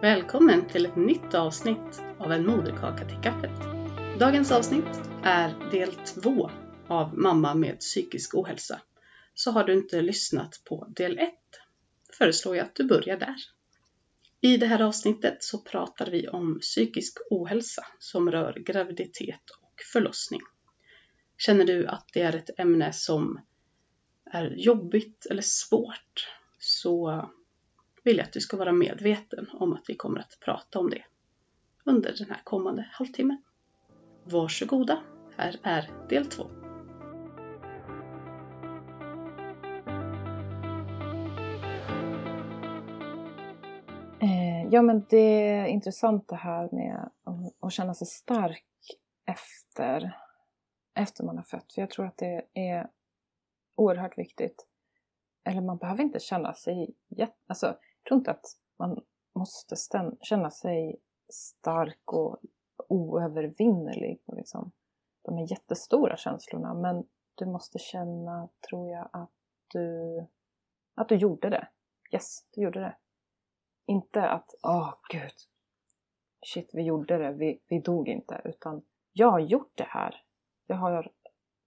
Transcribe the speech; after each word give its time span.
Välkommen 0.00 0.68
till 0.68 0.86
ett 0.86 0.96
nytt 0.96 1.34
avsnitt 1.34 2.02
av 2.18 2.32
En 2.32 2.46
moderkaka 2.46 3.04
till 3.04 3.22
kaffet. 3.22 3.60
Dagens 4.18 4.52
avsnitt 4.52 5.00
är 5.22 5.70
del 5.70 5.92
två 5.92 6.50
av 6.88 7.18
Mamma 7.18 7.54
med 7.54 7.80
psykisk 7.80 8.34
ohälsa. 8.34 8.80
Så 9.34 9.50
har 9.50 9.64
du 9.64 9.72
inte 9.72 10.02
lyssnat 10.02 10.60
på 10.64 10.86
del 10.88 11.18
ett 11.18 11.60
föreslår 12.18 12.56
jag 12.56 12.66
att 12.66 12.74
du 12.74 12.84
börjar 12.84 13.16
där. 13.16 13.36
I 14.40 14.56
det 14.56 14.66
här 14.66 14.82
avsnittet 14.82 15.36
så 15.44 15.58
pratar 15.58 16.10
vi 16.10 16.28
om 16.28 16.58
psykisk 16.60 17.18
ohälsa 17.30 17.86
som 17.98 18.30
rör 18.30 18.52
graviditet 18.52 19.50
och 19.62 19.82
förlossning. 19.92 20.40
Känner 21.38 21.64
du 21.64 21.86
att 21.86 22.08
det 22.12 22.20
är 22.20 22.36
ett 22.36 22.58
ämne 22.58 22.92
som 22.92 23.40
är 24.24 24.50
jobbigt 24.50 25.26
eller 25.30 25.42
svårt 25.42 26.28
så 26.58 27.30
vill 28.08 28.16
jag 28.16 28.24
att 28.24 28.32
du 28.32 28.40
ska 28.40 28.56
vara 28.56 28.72
medveten 28.72 29.46
om 29.52 29.72
att 29.72 29.84
vi 29.88 29.96
kommer 29.96 30.20
att 30.20 30.38
prata 30.40 30.78
om 30.78 30.90
det 30.90 31.04
under 31.84 32.14
den 32.18 32.30
här 32.30 32.40
kommande 32.44 32.88
halvtimmen. 32.92 33.42
Varsågoda, 34.24 35.02
här 35.36 35.56
är 35.62 35.90
del 36.08 36.26
två. 36.26 36.42
Eh, 44.20 44.68
ja, 44.70 44.82
men 44.82 45.06
det 45.10 45.46
är 45.46 45.66
intressant 45.66 46.28
det 46.28 46.36
här 46.36 46.68
med 46.72 47.10
att 47.60 47.72
känna 47.72 47.94
sig 47.94 48.06
stark 48.06 48.64
efter, 49.26 50.16
efter 50.94 51.24
man 51.24 51.36
har 51.36 51.44
fött. 51.44 51.72
För 51.72 51.82
jag 51.82 51.90
tror 51.90 52.06
att 52.06 52.18
det 52.18 52.42
är 52.54 52.90
oerhört 53.74 54.18
viktigt. 54.18 54.66
Eller 55.44 55.60
man 55.60 55.78
behöver 55.78 56.02
inte 56.02 56.20
känna 56.20 56.54
sig 56.54 56.94
jätte... 57.08 57.36
Alltså, 57.46 57.76
tror 58.08 58.18
inte 58.18 58.30
att 58.30 58.46
man 58.78 59.04
måste 59.34 59.76
känna 60.20 60.50
sig 60.50 61.00
stark 61.28 62.12
och 62.12 62.40
oövervinnerlig. 62.88 64.22
Och 64.24 64.36
liksom, 64.36 64.72
de 65.22 65.38
är 65.38 65.50
jättestora 65.50 66.16
känslorna 66.16 66.74
men 66.74 67.08
du 67.34 67.46
måste 67.46 67.78
känna, 67.78 68.48
tror 68.68 68.90
jag, 68.90 69.08
att 69.12 69.30
du, 69.68 70.26
att 70.94 71.08
du 71.08 71.16
gjorde 71.16 71.50
det. 71.50 71.68
Yes, 72.12 72.46
du 72.54 72.62
gjorde 72.62 72.80
det. 72.80 72.96
Inte 73.86 74.28
att, 74.28 74.54
åh 74.62 74.88
oh, 74.88 74.94
gud, 75.10 75.32
shit 76.46 76.70
vi 76.72 76.82
gjorde 76.82 77.18
det, 77.18 77.32
vi, 77.32 77.60
vi 77.68 77.80
dog 77.80 78.08
inte. 78.08 78.42
Utan 78.44 78.82
jag 79.12 79.30
har 79.30 79.40
gjort 79.40 79.72
det 79.74 79.86
här. 79.88 80.22
Jag 80.66 80.76
har 80.76 81.12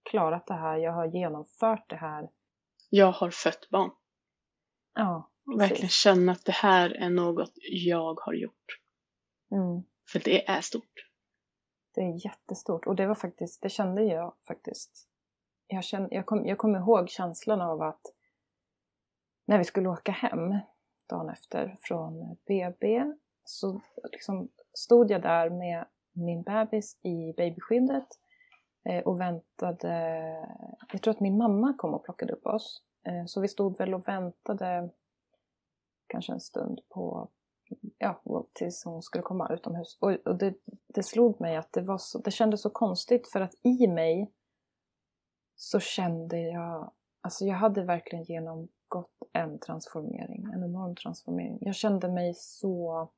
klarat 0.02 0.46
det 0.46 0.54
här, 0.54 0.76
jag 0.76 0.92
har 0.92 1.06
genomfört 1.06 1.90
det 1.90 1.96
här. 1.96 2.30
Jag 2.90 3.12
har 3.12 3.30
fött 3.30 3.68
barn. 3.70 3.90
Ja. 4.94 5.31
Verkligen 5.58 5.88
känna 5.88 6.32
att 6.32 6.44
det 6.44 6.52
här 6.52 6.90
är 6.90 7.10
något 7.10 7.52
jag 7.70 8.20
har 8.20 8.32
gjort. 8.32 8.80
Mm. 9.50 9.82
För 10.12 10.18
det 10.18 10.48
är 10.48 10.60
stort. 10.60 11.08
Det 11.94 12.00
är 12.00 12.26
jättestort 12.26 12.86
och 12.86 12.96
det 12.96 13.06
var 13.06 13.14
faktiskt, 13.14 13.62
det 13.62 13.68
kände 13.68 14.02
jag 14.02 14.34
faktiskt. 14.48 15.08
Jag, 15.66 15.84
kände, 15.84 16.14
jag, 16.14 16.26
kom, 16.26 16.46
jag 16.46 16.58
kommer 16.58 16.78
ihåg 16.78 17.08
känslan 17.08 17.60
av 17.60 17.82
att 17.82 18.00
när 19.46 19.58
vi 19.58 19.64
skulle 19.64 19.88
åka 19.88 20.12
hem 20.12 20.58
dagen 21.08 21.28
efter 21.28 21.76
från 21.80 22.36
BB 22.46 23.12
så 23.44 23.80
liksom 24.12 24.48
stod 24.72 25.10
jag 25.10 25.22
där 25.22 25.50
med 25.50 25.86
min 26.12 26.42
bebis 26.42 27.00
i 27.02 27.32
babyskyddet 27.36 28.08
eh, 28.84 29.02
och 29.02 29.20
väntade. 29.20 29.94
Jag 30.92 31.02
tror 31.02 31.14
att 31.14 31.20
min 31.20 31.36
mamma 31.36 31.74
kom 31.78 31.94
och 31.94 32.04
plockade 32.04 32.32
upp 32.32 32.46
oss. 32.46 32.82
Eh, 33.06 33.26
så 33.26 33.40
vi 33.40 33.48
stod 33.48 33.78
väl 33.78 33.94
och 33.94 34.08
väntade 34.08 34.90
kanske 36.12 36.32
en 36.32 36.40
stund 36.40 36.80
på 36.88 37.28
ja, 37.98 38.22
tills 38.52 38.84
hon 38.84 39.02
skulle 39.02 39.22
komma 39.22 39.48
utomhus. 39.48 39.98
Och, 40.00 40.10
och 40.10 40.38
det, 40.38 40.54
det 40.86 41.02
slog 41.02 41.40
mig 41.40 41.56
att 41.56 41.72
det, 41.72 41.80
var 41.80 41.98
så, 41.98 42.18
det 42.18 42.30
kändes 42.30 42.62
så 42.62 42.70
konstigt 42.70 43.28
för 43.28 43.40
att 43.40 43.54
i 43.62 43.86
mig 43.86 44.32
så 45.54 45.80
kände 45.80 46.40
jag, 46.40 46.92
alltså 47.20 47.44
jag 47.44 47.54
hade 47.54 47.84
verkligen 47.84 48.24
genomgått 48.24 49.10
en 49.32 49.58
transformering, 49.58 50.44
en 50.54 50.64
enorm 50.64 50.96
transformering. 50.96 51.58
Jag 51.60 51.74
kände 51.74 52.08
mig 52.08 52.34
så 52.34 53.08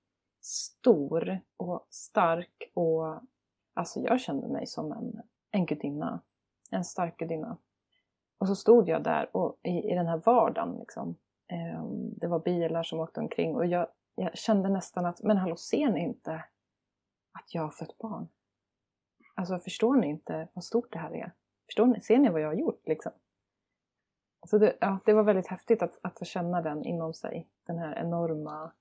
stor 0.40 1.40
och 1.56 1.86
stark 1.90 2.70
och 2.74 3.20
alltså 3.74 4.00
jag 4.00 4.20
kände 4.20 4.48
mig 4.48 4.66
som 4.66 4.92
en, 4.92 5.22
en 5.50 5.66
gudinna, 5.66 6.20
en 6.70 6.84
stark 6.84 7.16
gudinna. 7.16 7.56
Och 8.38 8.48
så 8.48 8.56
stod 8.56 8.88
jag 8.88 9.02
där 9.02 9.36
och 9.36 9.58
i, 9.62 9.90
i 9.90 9.94
den 9.94 10.06
här 10.06 10.22
vardagen 10.24 10.76
liksom. 10.78 11.16
Ehm, 11.48 12.14
det 12.18 12.26
var 12.26 12.38
bilar 12.38 12.82
som 12.82 13.00
åkte 13.00 13.20
omkring 13.20 13.56
och 13.56 13.66
jag, 13.66 13.88
jag 14.14 14.38
kände 14.38 14.68
nästan 14.68 15.06
att, 15.06 15.22
men 15.22 15.36
hallå 15.36 15.56
ser 15.56 15.88
ni 15.88 16.00
inte 16.00 16.44
att 17.32 17.54
jag 17.54 17.62
har 17.62 17.70
fött 17.70 17.98
barn? 17.98 18.28
Alltså 19.34 19.58
förstår 19.58 19.96
ni 19.96 20.06
inte 20.06 20.48
vad 20.52 20.64
stort 20.64 20.92
det 20.92 20.98
här 20.98 21.14
är? 21.14 21.32
Förstår 21.66 21.86
ni, 21.86 22.00
ser 22.00 22.18
ni 22.18 22.28
vad 22.28 22.40
jag 22.40 22.48
har 22.48 22.54
gjort 22.54 22.82
liksom? 22.86 23.12
Så 24.46 24.58
det, 24.58 24.76
ja, 24.80 24.98
det 25.04 25.12
var 25.12 25.22
väldigt 25.22 25.46
häftigt 25.46 25.82
att, 25.82 25.98
att 26.02 26.18
få 26.18 26.24
känna 26.24 26.62
den 26.62 26.84
inom 26.84 27.14
sig. 27.14 27.48
Den 27.66 27.78
här 27.78 27.98
enorma, 27.98 28.72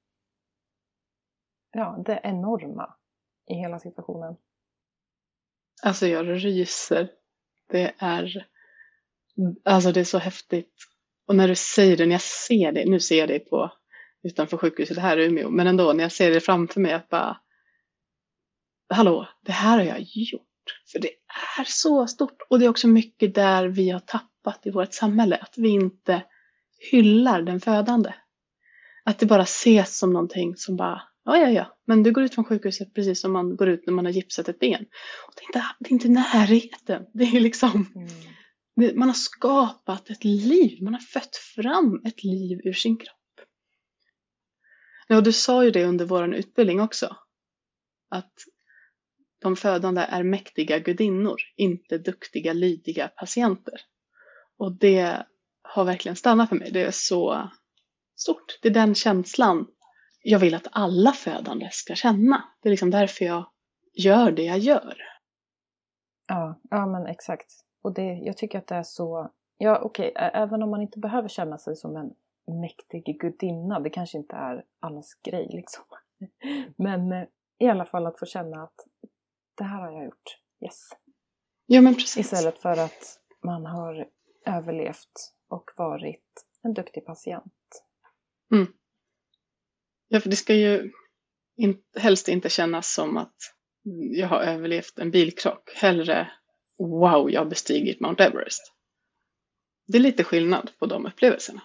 ja 1.72 1.96
det 2.06 2.19
enorma 2.23 2.94
i 3.46 3.53
hela 3.53 3.79
situationen. 3.79 4.35
Alltså 5.84 6.07
jag 6.07 6.28
ryser. 6.28 7.12
Det 7.68 7.94
är, 7.97 8.47
alltså 9.63 9.91
det 9.91 10.00
är 10.00 10.03
så 10.03 10.18
häftigt. 10.18 10.93
Och 11.28 11.35
när 11.35 11.47
du 11.47 11.56
säger 11.56 11.97
det, 11.97 12.06
när 12.06 12.13
jag 12.13 12.22
ser 12.22 12.72
det, 12.72 12.85
nu 12.85 13.00
ser 13.00 13.17
jag 13.17 13.28
det 13.28 13.39
på 13.39 13.72
utanför 14.23 14.57
sjukhuset 14.57 14.97
här 14.97 15.17
i 15.17 15.25
Umeå. 15.25 15.50
Men 15.50 15.67
ändå 15.67 15.94
när 15.94 16.03
jag 16.03 16.11
ser 16.11 16.31
det 16.31 16.39
framför 16.39 16.81
mig 16.81 16.94
att 16.94 17.09
bara, 17.09 17.38
hallå, 18.89 19.28
det 19.45 19.51
här 19.51 19.78
har 19.78 19.85
jag 19.85 20.00
gjort. 20.00 20.41
För 20.91 21.00
det 21.00 21.09
är 21.57 21.63
så 21.67 22.07
stort. 22.07 22.41
Och 22.50 22.59
det 22.59 22.66
är 22.66 22.69
också 22.69 22.88
mycket 22.88 23.35
där 23.35 23.67
vi 23.67 23.89
har 23.89 24.00
tappat 24.00 24.67
i 24.67 24.72
vårt 24.72 24.94
samhälle. 24.94 25.38
Att 25.38 25.53
vi 25.57 25.69
inte 25.69 26.23
hyllar 26.91 27.41
den 27.41 27.59
födande. 27.59 28.13
Att 29.05 29.19
det 29.19 29.25
bara 29.25 29.41
ses 29.41 29.97
som 29.97 30.13
någonting 30.13 30.55
som 30.57 30.75
bara, 30.75 31.01
ja, 31.25 31.38
ja, 31.38 31.50
ja, 31.50 31.78
men 31.85 32.03
du 32.03 32.11
går 32.11 32.23
ut 32.23 32.35
från 32.35 32.45
sjukhuset 32.45 32.94
precis 32.94 33.22
som 33.22 33.31
man 33.31 33.55
går 33.55 33.69
ut 33.69 33.85
när 33.85 33.94
man 33.94 34.05
har 34.05 34.11
gipsat 34.11 34.50
ett 34.50 34.59
ben. 34.59 34.85
Och 35.28 35.34
det, 35.35 35.41
är 35.41 35.45
inte, 35.45 35.66
det 35.79 35.90
är 35.90 35.94
inte 35.94 36.09
närheten. 36.09 37.05
Det 37.13 37.23
är 37.23 37.40
liksom, 37.40 37.91
mm 37.95 38.07
man 38.75 39.07
har 39.07 39.13
skapat 39.13 40.09
ett 40.09 40.23
liv, 40.23 40.84
man 40.84 40.94
har 40.94 41.01
fött 41.01 41.35
fram 41.35 42.01
ett 42.06 42.23
liv 42.23 42.59
ur 42.63 42.73
sin 42.73 42.97
kropp. 42.97 43.47
Ja, 45.07 45.22
du 45.22 45.34
sa 45.34 45.63
ju 45.63 45.72
det 45.72 45.85
under 45.85 46.06
vår 46.06 46.34
utbildning 46.35 46.81
också. 46.81 47.17
Att 48.09 48.34
de 49.41 49.56
födande 49.56 50.01
är 50.01 50.23
mäktiga 50.23 50.79
gudinnor, 50.79 51.38
inte 51.56 51.97
duktiga, 51.97 52.53
lydiga 52.53 53.07
patienter. 53.07 53.81
Och 54.57 54.72
det 54.72 55.25
har 55.61 55.84
verkligen 55.84 56.16
stannat 56.16 56.50
för 56.50 56.55
mig. 56.55 56.72
Det 56.72 56.81
är 56.81 56.91
så 56.91 57.50
stort. 58.16 58.59
Det 58.61 58.67
är 58.67 58.73
den 58.73 58.95
känslan 58.95 59.67
jag 60.23 60.40
vill 60.40 60.55
att 60.55 60.67
alla 60.72 61.11
födande 61.11 61.69
ska 61.72 61.95
känna. 61.95 62.44
Det 62.61 62.69
är 62.69 62.72
liksom 62.72 62.91
därför 62.91 63.25
jag 63.25 63.50
gör 63.94 64.31
det 64.31 64.44
jag 64.44 64.59
gör. 64.59 64.97
Ja, 66.28 66.59
ja 66.69 66.85
men 66.85 67.07
exakt. 67.07 67.62
Och 67.84 67.94
det, 67.94 68.14
jag 68.14 68.38
tycker 68.38 68.58
att 68.58 68.68
det 68.68 68.76
är 68.76 68.84
så... 68.84 69.32
Ja, 69.58 69.80
okej, 69.84 70.12
okay, 70.12 70.30
även 70.34 70.64
om 70.64 70.70
man 70.70 70.82
inte 70.82 71.00
behöver 71.00 71.30
känna 71.30 71.58
sig 71.58 71.76
som 71.76 71.96
en 71.96 72.16
mäktig 72.62 73.20
gudinna. 73.20 73.80
Det 73.80 73.90
kanske 73.90 74.18
inte 74.18 74.36
är 74.36 74.66
allas 74.80 75.14
grej 75.24 75.50
liksom. 75.52 75.84
Men 76.78 77.12
eh, 77.12 77.28
i 77.60 77.68
alla 77.68 77.86
fall 77.86 78.06
att 78.06 78.20
få 78.20 78.26
känna 78.26 78.64
att 78.64 78.88
det 79.58 79.64
här 79.64 79.82
har 79.82 79.92
jag 79.92 80.06
gjort. 80.06 80.40
Yes. 80.64 80.90
Ja, 81.66 81.82
men 81.82 81.96
precis. 81.96 82.18
Istället 82.18 82.58
för 82.58 82.78
att 82.78 83.20
man 83.44 83.66
har 83.66 84.08
överlevt 84.46 85.34
och 85.48 85.72
varit 85.78 86.46
en 86.62 86.74
duktig 86.74 87.06
patient. 87.06 87.54
Mm. 88.52 88.74
Ja, 90.08 90.20
för 90.20 90.29
det 90.29 90.36
ska 90.36 90.53
ju 90.53 90.91
in, 91.56 91.84
helst 92.00 92.28
inte 92.28 92.50
kännas 92.50 92.94
som 92.94 93.18
att 93.18 93.36
jag 94.18 94.28
har 94.28 94.41
överlevt 94.41 95.00
en 95.00 95.12
bilkrock. 95.12 95.70
Hellre 95.76 96.32
wow, 96.78 97.31
jag 97.31 97.41
har 97.41 97.46
bestigit 97.46 97.99
Mount 97.99 98.23
Everest. 98.23 98.73
Det 99.87 99.97
är 99.97 100.02
lite 100.02 100.23
skillnad 100.23 100.72
på 100.79 100.85
de 100.85 101.05
upplevelserna. 101.05 101.61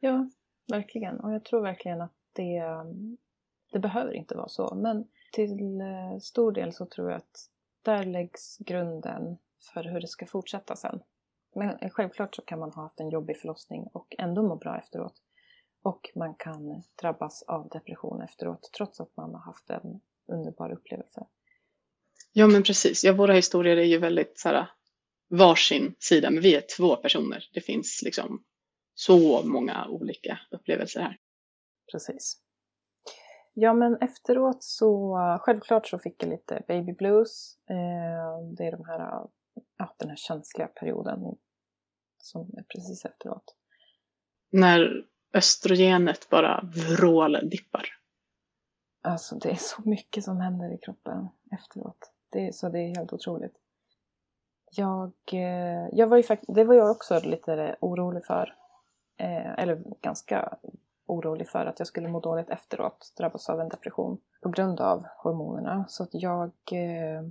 Ja, 0.00 0.28
verkligen. 0.68 1.20
Och 1.20 1.32
jag 1.32 1.44
tror 1.44 1.62
verkligen 1.62 2.00
att 2.00 2.14
det, 2.32 2.56
ehm, 2.56 3.16
det 3.72 3.78
behöver 3.78 4.12
inte 4.12 4.36
vara 4.36 4.48
så. 4.48 4.74
Men 4.74 5.08
till 5.32 5.80
eh, 5.80 6.18
stor 6.20 6.52
del 6.52 6.72
så 6.72 6.86
tror 6.86 7.10
jag 7.10 7.16
att 7.16 7.50
där 7.82 8.04
läggs 8.04 8.58
grunden 8.58 9.38
för 9.72 9.84
hur 9.84 10.00
det 10.00 10.08
ska 10.08 10.26
fortsätta 10.26 10.76
sen. 10.76 11.00
Men 11.54 11.78
eh, 11.78 11.90
självklart 11.90 12.34
så 12.34 12.42
kan 12.42 12.58
man 12.58 12.72
ha 12.72 12.82
haft 12.82 13.00
en 13.00 13.10
jobbig 13.10 13.38
förlossning 13.38 13.86
och 13.92 14.14
ändå 14.18 14.42
må 14.42 14.56
bra 14.56 14.78
efteråt. 14.78 15.14
Och 15.82 16.10
man 16.14 16.34
kan 16.34 16.82
drabbas 17.00 17.42
av 17.42 17.68
depression 17.68 18.22
efteråt 18.22 18.70
trots 18.76 19.00
att 19.00 19.16
man 19.16 19.34
har 19.34 19.40
haft 19.40 19.70
en 19.70 20.00
underbar 20.26 20.72
upplevelse. 20.72 21.26
Ja 22.32 22.46
men 22.46 22.62
precis, 22.62 23.04
ja 23.04 23.12
våra 23.12 23.32
historier 23.32 23.76
är 23.76 23.84
ju 23.84 23.98
väldigt 23.98 24.38
så 24.38 24.48
här, 24.48 24.70
varsin 25.30 25.94
sida 25.98 26.30
men 26.30 26.42
vi 26.42 26.54
är 26.54 26.64
två 26.76 26.96
personer. 26.96 27.44
Det 27.54 27.60
finns 27.60 28.02
liksom 28.04 28.44
så 28.94 29.42
många 29.42 29.86
olika 29.88 30.38
upplevelser 30.50 31.00
här. 31.00 31.18
Precis. 31.92 32.42
Ja, 33.54 33.74
men 33.74 33.96
efteråt 33.96 34.62
så 34.62 35.16
självklart 35.42 35.88
så 35.88 35.98
fick 35.98 36.22
jag 36.22 36.30
lite 36.30 36.62
baby 36.68 36.92
blues. 36.92 37.58
Eh, 37.70 38.54
det 38.56 38.64
är 38.64 38.72
de 38.72 38.84
här, 38.84 39.28
ja, 39.76 39.94
den 39.98 40.08
här 40.08 40.16
känsliga 40.16 40.66
perioden 40.66 41.18
som 42.18 42.40
är 42.40 42.62
precis 42.62 43.04
efteråt. 43.04 43.56
När 44.50 45.04
östrogenet 45.34 46.28
bara 46.30 46.70
vråldippar. 46.74 47.86
Alltså 49.02 49.38
det 49.38 49.50
är 49.50 49.56
så 49.56 49.82
mycket 49.84 50.24
som 50.24 50.40
händer 50.40 50.74
i 50.74 50.78
kroppen 50.78 51.28
efteråt. 51.52 52.12
Det 52.30 52.54
så 52.54 52.68
det 52.68 52.78
är 52.78 52.96
helt 52.96 53.12
otroligt. 53.12 53.54
Jag, 54.76 55.12
eh, 55.32 55.88
jag 55.92 56.06
var 56.06 56.16
ju 56.16 56.22
faktiskt, 56.22 56.54
det 56.54 56.64
var 56.64 56.74
jag 56.74 56.90
också 56.90 57.20
lite 57.20 57.76
orolig 57.80 58.24
för. 58.24 58.54
Eh, 59.16 59.58
eller 59.58 59.82
ganska 60.00 60.58
orolig 61.06 61.48
för 61.48 61.66
att 61.66 61.78
jag 61.78 61.88
skulle 61.88 62.08
må 62.08 62.20
dåligt 62.20 62.50
efteråt, 62.50 63.12
drabbas 63.18 63.48
av 63.48 63.60
en 63.60 63.68
depression 63.68 64.18
på 64.42 64.48
grund 64.48 64.80
av 64.80 65.06
hormonerna. 65.18 65.84
Så 65.88 66.02
att 66.02 66.08
jag 66.12 66.52
eh, 66.72 67.22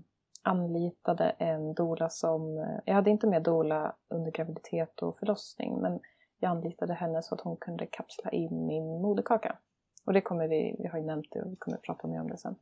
anlitade 0.41 1.29
en 1.29 1.73
dola 1.73 2.09
som, 2.09 2.57
eh, 2.57 2.79
jag 2.85 2.93
hade 2.93 3.09
inte 3.09 3.27
med 3.27 3.43
dola 3.43 3.95
under 4.09 4.31
graviditet 4.31 5.01
och 5.01 5.17
förlossning, 5.17 5.81
men 5.81 5.99
jag 6.39 6.51
anlitade 6.51 6.93
henne 6.93 7.23
så 7.23 7.35
att 7.35 7.41
hon 7.41 7.57
kunde 7.57 7.85
kapsla 7.85 8.31
in 8.31 8.65
min 8.65 9.01
moderkaka. 9.01 9.57
Och 10.05 10.13
det 10.13 10.21
kommer 10.21 10.47
vi, 10.47 10.75
vi 10.79 10.87
har 10.87 10.99
ju 10.99 11.05
nämnt 11.05 11.27
det 11.31 11.41
och 11.41 11.51
vi 11.51 11.55
kommer 11.55 11.77
prata 11.77 12.07
mer 12.07 12.21
om 12.21 12.27
det 12.29 12.37
sen. 12.37 12.55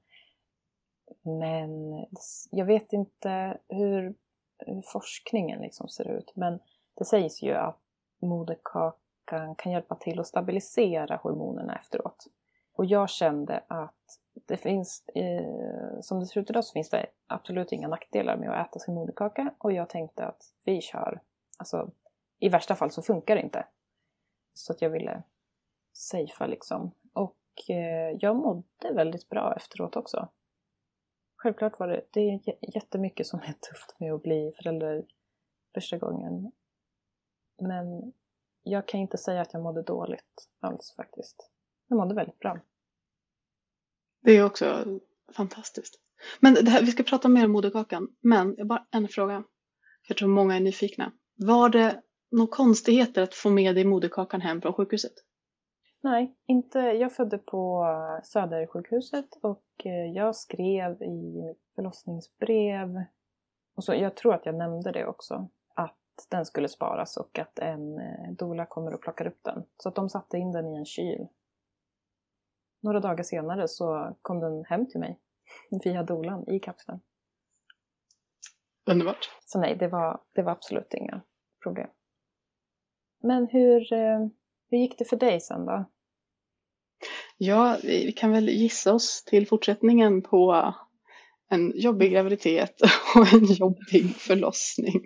Men 1.21 2.05
jag 2.51 2.65
vet 2.65 2.93
inte 2.93 3.57
hur, 3.67 4.15
hur 4.57 4.81
forskningen 4.81 5.61
liksom 5.61 5.89
ser 5.89 6.07
ut, 6.07 6.31
men 6.35 6.59
det 6.93 7.05
sägs 7.05 7.41
ju 7.41 7.53
att 7.53 7.79
moderkakan 8.19 9.01
kan, 9.27 9.55
kan 9.55 9.71
hjälpa 9.71 9.95
till 9.95 10.19
att 10.19 10.27
stabilisera 10.27 11.15
hormonerna 11.15 11.75
efteråt. 11.75 12.27
Och 12.73 12.85
jag 12.85 13.09
kände 13.09 13.63
att 13.67 14.19
det 14.45 14.57
finns, 14.57 15.03
eh, 15.15 15.99
som 16.01 16.19
det 16.19 16.25
ser 16.25 16.41
ut 16.41 16.49
idag 16.49 16.65
så 16.65 16.73
finns 16.73 16.89
det 16.89 17.05
absolut 17.27 17.71
inga 17.71 17.87
nackdelar 17.87 18.37
med 18.37 18.49
att 18.49 18.67
äta 18.67 18.79
sin 18.79 18.95
moderkaka 18.95 19.53
och 19.57 19.71
jag 19.71 19.89
tänkte 19.89 20.25
att 20.25 20.53
vi 20.63 20.81
kör, 20.81 21.21
alltså 21.57 21.91
i 22.39 22.49
värsta 22.49 22.75
fall 22.75 22.91
så 22.91 23.01
funkar 23.01 23.35
det 23.35 23.41
inte. 23.41 23.65
Så 24.53 24.73
att 24.73 24.81
jag 24.81 24.89
ville 24.89 25.23
safea 25.93 26.47
liksom. 26.47 26.91
Och 27.13 27.69
eh, 27.69 28.17
jag 28.19 28.35
mådde 28.35 28.93
väldigt 28.93 29.29
bra 29.29 29.55
efteråt 29.55 29.95
också. 29.95 30.27
Självklart 31.37 31.79
var 31.79 31.87
det, 31.87 32.01
det 32.11 32.19
är 32.19 32.39
jättemycket 32.75 33.27
som 33.27 33.39
är 33.39 33.53
tufft 33.53 33.95
med 33.99 34.13
att 34.13 34.23
bli 34.23 34.51
förälder 34.57 35.05
första 35.73 35.97
gången. 35.97 36.51
Men 37.61 38.13
jag 38.63 38.87
kan 38.87 38.99
inte 38.99 39.17
säga 39.17 39.41
att 39.41 39.53
jag 39.53 39.63
mådde 39.63 39.81
dåligt 39.81 40.49
alls 40.59 40.93
faktiskt. 40.95 41.49
Jag 41.87 41.97
mådde 41.97 42.15
väldigt 42.15 42.39
bra. 42.39 42.59
Det 44.21 44.31
är 44.31 44.45
också 44.45 44.99
fantastiskt. 45.31 45.99
Men 46.39 46.53
det 46.53 46.69
här, 46.69 46.81
vi 46.81 46.91
ska 46.91 47.03
prata 47.03 47.27
mer 47.27 47.45
om 47.45 47.51
moderkakan, 47.51 48.15
men 48.19 48.67
bara 48.67 48.87
en 48.91 49.07
fråga. 49.07 49.43
Jag 50.07 50.17
tror 50.17 50.29
många 50.29 50.55
är 50.55 50.59
nyfikna. 50.59 51.11
Var 51.35 51.69
det 51.69 52.01
några 52.31 52.51
konstigheter 52.51 53.21
att 53.21 53.33
få 53.33 53.49
med 53.49 53.75
dig 53.75 53.85
moderkakan 53.85 54.41
hem 54.41 54.61
från 54.61 54.73
sjukhuset? 54.73 55.13
Nej, 56.01 56.35
inte. 56.45 56.79
Jag 56.79 57.13
födde 57.13 57.37
på 57.37 57.85
Södersjukhuset 58.23 59.35
och 59.41 59.85
eh, 59.85 60.11
jag 60.13 60.35
skrev 60.35 61.01
i 61.01 61.41
mitt 61.45 61.63
förlossningsbrev, 61.75 63.03
och 63.75 63.83
så, 63.83 63.93
jag 63.93 64.15
tror 64.15 64.33
att 64.33 64.45
jag 64.45 64.55
nämnde 64.55 64.91
det 64.91 65.05
också, 65.05 65.49
den 66.29 66.45
skulle 66.45 66.69
sparas 66.69 67.17
och 67.17 67.39
att 67.39 67.59
en 67.59 67.99
eh, 67.99 68.31
dola 68.31 68.65
kommer 68.65 68.93
och 68.93 69.01
plockar 69.01 69.27
upp 69.27 69.43
den. 69.43 69.65
Så 69.77 69.89
att 69.89 69.95
de 69.95 70.09
satte 70.09 70.37
in 70.37 70.51
den 70.51 70.67
i 70.67 70.77
en 70.77 70.85
kyl. 70.85 71.27
Några 72.81 72.99
dagar 72.99 73.23
senare 73.23 73.67
så 73.67 74.15
kom 74.21 74.39
den 74.39 74.65
hem 74.65 74.89
till 74.89 74.99
mig 74.99 75.19
via 75.83 76.03
dolan 76.03 76.49
i 76.49 76.59
kapseln. 76.59 76.99
Underbart. 78.89 79.29
Så 79.45 79.59
nej, 79.59 79.75
det 79.75 79.87
var, 79.87 80.21
det 80.33 80.41
var 80.41 80.51
absolut 80.51 80.93
inga 80.93 81.21
problem. 81.63 81.89
Men 83.19 83.47
hur, 83.47 83.93
eh, 83.93 84.27
hur 84.69 84.77
gick 84.77 84.97
det 84.97 85.05
för 85.05 85.17
dig 85.17 85.41
sen 85.41 85.65
då? 85.65 85.85
Ja, 87.37 87.77
vi 87.83 88.11
kan 88.11 88.31
väl 88.31 88.49
gissa 88.49 88.93
oss 88.93 89.23
till 89.23 89.47
fortsättningen 89.47 90.21
på 90.21 90.73
en 91.49 91.73
jobbig 91.75 92.11
graviditet 92.11 92.81
och 93.15 93.33
en 93.33 93.45
jobbig 93.45 94.15
förlossning. 94.15 95.01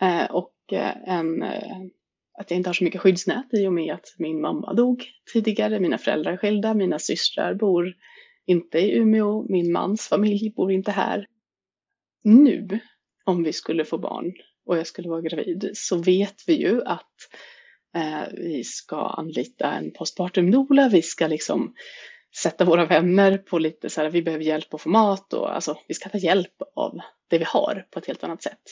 Eh, 0.00 0.30
och 0.30 0.54
eh, 0.72 1.08
en, 1.08 1.42
eh, 1.42 1.78
att 2.38 2.50
jag 2.50 2.56
inte 2.56 2.68
har 2.68 2.74
så 2.74 2.84
mycket 2.84 3.00
skyddsnät 3.00 3.54
i 3.54 3.66
och 3.66 3.72
med 3.72 3.94
att 3.94 4.14
min 4.18 4.40
mamma 4.40 4.72
dog 4.72 5.04
tidigare, 5.32 5.80
mina 5.80 5.98
föräldrar 5.98 6.32
är 6.32 6.36
skilda, 6.36 6.74
mina 6.74 6.98
systrar 6.98 7.54
bor 7.54 7.94
inte 8.46 8.78
i 8.78 8.96
Umeå, 8.96 9.46
min 9.48 9.72
mans 9.72 10.08
familj 10.08 10.52
bor 10.56 10.72
inte 10.72 10.90
här. 10.90 11.26
Nu, 12.24 12.80
om 13.24 13.42
vi 13.42 13.52
skulle 13.52 13.84
få 13.84 13.98
barn 13.98 14.32
och 14.66 14.78
jag 14.78 14.86
skulle 14.86 15.08
vara 15.08 15.20
gravid, 15.20 15.70
så 15.74 15.96
vet 15.96 16.36
vi 16.46 16.60
ju 16.60 16.82
att 16.84 17.16
Eh, 17.94 18.22
vi 18.32 18.64
ska 18.64 18.96
anlita 18.96 19.72
en 19.72 19.92
postpartum 19.92 20.50
doula, 20.50 20.88
vi 20.88 21.02
ska 21.02 21.26
liksom 21.26 21.74
sätta 22.42 22.64
våra 22.64 22.86
vänner 22.86 23.38
på 23.38 23.58
lite 23.58 23.90
så 23.90 24.00
här, 24.00 24.10
vi 24.10 24.22
behöver 24.22 24.44
hjälp 24.44 24.74
att 24.74 24.80
få 24.80 24.88
mat 24.88 25.32
och 25.32 25.54
alltså 25.54 25.78
vi 25.88 25.94
ska 25.94 26.08
ta 26.08 26.18
hjälp 26.18 26.62
av 26.76 26.98
det 27.28 27.38
vi 27.38 27.44
har 27.44 27.86
på 27.90 27.98
ett 27.98 28.06
helt 28.06 28.24
annat 28.24 28.42
sätt. 28.42 28.62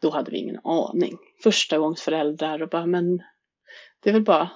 Då 0.00 0.10
hade 0.10 0.30
vi 0.30 0.38
ingen 0.38 0.60
aning. 0.64 1.18
Första 1.42 1.78
gångs 1.78 2.02
föräldrar 2.02 2.62
och 2.62 2.68
bara, 2.68 2.86
men 2.86 3.22
det 4.02 4.10
är 4.10 4.12
väl 4.12 4.24
bara 4.24 4.50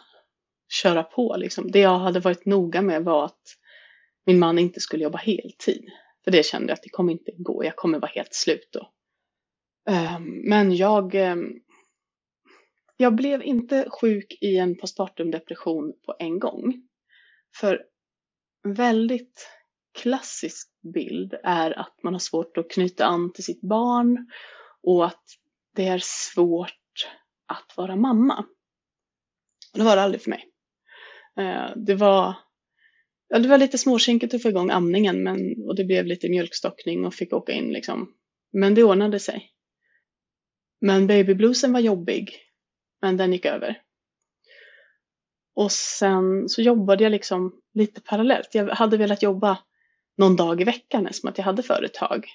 köra 0.69 1.03
på 1.03 1.37
liksom. 1.37 1.71
Det 1.71 1.81
jag 1.81 1.99
hade 1.99 2.21
varit 2.21 2.47
noga 2.47 2.83
med 2.83 3.05
var 3.05 3.25
att 3.25 3.43
min 4.27 4.39
man 4.39 4.59
inte 4.59 4.81
skulle 4.81 5.05
jobba 5.05 5.19
heltid. 5.19 5.91
För 6.25 6.31
det 6.31 6.47
kände 6.47 6.69
jag 6.69 6.75
att 6.75 6.83
det 6.83 6.89
kommer 6.89 7.13
inte 7.13 7.33
gå, 7.37 7.65
jag 7.65 7.77
kommer 7.77 7.99
vara 7.99 8.11
helt 8.15 8.35
slut 8.35 8.69
då. 8.73 8.91
Ehm, 9.93 10.25
men 10.49 10.77
jag, 10.77 11.15
ehm, 11.15 11.53
jag 12.97 13.15
blev 13.15 13.43
inte 13.43 13.89
sjuk 13.91 14.39
i 14.41 14.57
en 14.57 14.77
postpartum 14.77 15.31
depression 15.31 15.93
på 16.07 16.17
en 16.19 16.39
gång. 16.39 16.89
För 17.61 17.83
en 18.65 18.75
väldigt 18.75 19.49
klassisk 19.99 20.69
bild 20.95 21.35
är 21.43 21.79
att 21.79 22.03
man 22.03 22.13
har 22.13 22.21
svårt 22.21 22.57
att 22.57 22.71
knyta 22.71 23.05
an 23.05 23.33
till 23.33 23.45
sitt 23.45 23.61
barn 23.61 24.31
och 24.83 25.07
att 25.07 25.25
det 25.75 25.87
är 25.87 26.01
svårt 26.03 27.09
att 27.47 27.77
vara 27.77 27.97
mamma. 27.97 28.45
Det 29.75 29.83
var 29.83 29.97
det 29.97 30.03
aldrig 30.03 30.23
för 30.23 30.31
mig. 30.31 30.49
Eh, 31.39 31.77
det 31.77 31.95
var, 31.95 32.35
ja, 33.29 33.39
det 33.39 33.49
var 33.49 33.59
lite 33.59 33.79
småkinkigt 33.79 34.35
att 34.35 34.43
få 34.43 34.49
igång 34.49 34.71
amningen 34.71 35.23
men, 35.23 35.39
och 35.67 35.77
det 35.77 35.85
blev 35.85 36.07
lite 36.07 36.29
mjölkstockning 36.29 37.07
och 37.07 37.15
fick 37.15 37.33
åka 37.33 37.53
in 37.53 37.73
liksom. 37.73 38.15
Men 38.53 38.75
det 38.75 38.85
ordnade 38.85 39.19
sig. 39.19 39.51
Men 40.81 41.07
babybluesen 41.07 41.73
var 41.73 41.81
jobbig, 41.81 42.44
men 43.05 43.17
den 43.17 43.33
gick 43.33 43.45
över. 43.45 43.81
Och 45.55 45.73
sen 45.73 46.49
så 46.49 46.63
jobbade 46.63 47.05
jag 47.05 47.11
liksom 47.11 47.61
lite 47.75 48.01
parallellt. 48.01 48.55
Jag 48.55 48.69
hade 48.69 48.97
velat 48.97 49.23
jobba 49.23 49.59
någon 50.17 50.37
dag 50.37 50.61
i 50.61 50.65
veckan 50.65 51.07
eftersom 51.07 51.31
att 51.31 51.39
jag 51.39 51.45
hade 51.45 51.63
företag. 51.63 52.27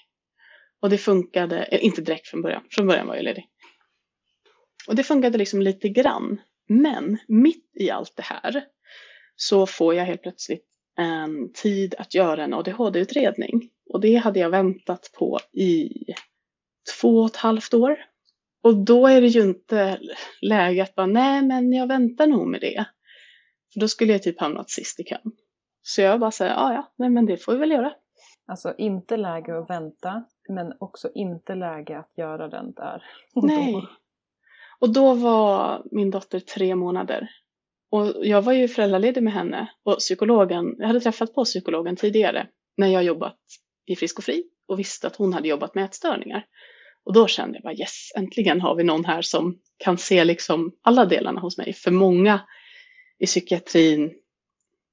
Och 0.82 0.90
det 0.90 0.98
funkade, 0.98 1.64
eh, 1.64 1.86
inte 1.86 2.02
direkt 2.02 2.28
från 2.28 2.42
början, 2.42 2.64
från 2.72 2.88
början 2.88 3.08
var 3.08 3.16
jag 3.16 3.24
ledig. 3.24 3.48
Och 4.88 4.96
det 4.96 5.04
funkade 5.04 5.38
liksom 5.38 5.62
lite 5.62 5.90
grann. 5.90 6.42
Men 6.68 7.18
mitt 7.28 7.72
i 7.80 7.90
allt 7.90 8.16
det 8.16 8.24
här 8.24 8.66
så 9.36 9.66
får 9.66 9.96
jag 9.96 10.06
helt 10.06 10.22
plötsligt 10.22 10.66
en 10.98 11.54
tid 11.54 11.96
att 11.98 12.14
göra 12.14 12.44
en 12.44 12.54
ADHD-utredning. 12.54 13.70
Och 13.90 14.02
det 14.02 14.16
hade 14.16 14.40
jag 14.40 14.50
väntat 14.50 15.12
på 15.14 15.40
i 15.52 15.90
två 17.00 17.20
och 17.20 17.30
ett 17.30 17.36
halvt 17.36 17.74
år. 17.74 18.09
Och 18.62 18.76
då 18.76 19.08
är 19.08 19.22
det 19.22 19.28
ju 19.28 19.42
inte 19.42 20.00
läge 20.42 20.84
att 20.84 20.96
bara, 20.96 21.06
nej 21.06 21.42
men 21.42 21.74
jag 21.74 21.88
väntar 21.88 22.28
nog 22.28 22.48
med 22.48 22.62
det. 22.62 22.86
För 23.74 23.80
då 23.80 23.88
skulle 23.88 24.12
jag 24.12 24.24
typ 24.24 24.40
hamnat 24.40 24.70
sist 24.70 25.00
i 25.00 25.04
kön. 25.04 25.32
Så 25.82 26.02
jag 26.02 26.20
bara 26.20 26.32
säger, 26.32 26.52
ja 26.52 26.74
ja, 26.74 26.94
nej 26.98 27.10
men 27.10 27.26
det 27.26 27.38
får 27.38 27.54
vi 27.54 27.60
väl 27.60 27.72
göra. 27.72 27.94
Alltså 28.48 28.74
inte 28.78 29.18
läge 29.18 29.60
att 29.60 29.70
vänta, 29.70 30.24
men 30.50 30.74
också 30.80 31.10
inte 31.16 31.56
läge 31.56 32.00
att 32.00 32.12
göra 32.18 32.48
den 32.48 32.74
där. 32.74 33.04
Nej. 33.36 33.76
Och 34.80 34.94
då 34.94 35.14
var 35.14 35.84
min 35.92 36.12
dotter 36.12 36.40
tre 36.40 36.76
månader. 36.76 37.30
Och 37.92 38.26
jag 38.26 38.42
var 38.42 38.54
ju 38.54 38.68
föräldraledig 38.68 39.24
med 39.24 39.34
henne 39.34 39.72
och 39.84 39.98
psykologen, 39.98 40.76
jag 40.78 40.88
hade 40.88 41.00
träffat 41.00 41.34
på 41.34 41.44
psykologen 41.44 41.96
tidigare 41.96 42.48
när 42.78 42.88
jag 42.88 43.04
jobbat 43.04 43.38
i 43.86 43.96
Frisk 43.96 44.18
och 44.18 44.24
Fri 44.24 44.44
och 44.68 44.80
visste 44.80 45.08
att 45.08 45.16
hon 45.16 45.34
hade 45.34 45.48
jobbat 45.48 45.76
med 45.76 45.86
ätstörningar. 45.86 46.46
Och 47.06 47.14
då 47.14 47.28
kände 47.28 47.58
jag 47.58 47.64
bara 47.64 47.74
yes, 47.74 48.12
äntligen 48.16 48.62
har 48.62 48.76
vi 48.76 48.84
någon 48.84 49.06
här 49.06 49.22
som 49.22 49.60
kan 49.78 49.98
se 49.98 50.24
liksom 50.24 50.72
alla 50.82 51.06
delarna 51.06 51.42
hos 51.42 51.58
mig. 51.58 51.74
För 51.74 51.92
många 51.92 52.42
i 53.20 53.26
psykiatrin 53.26 54.14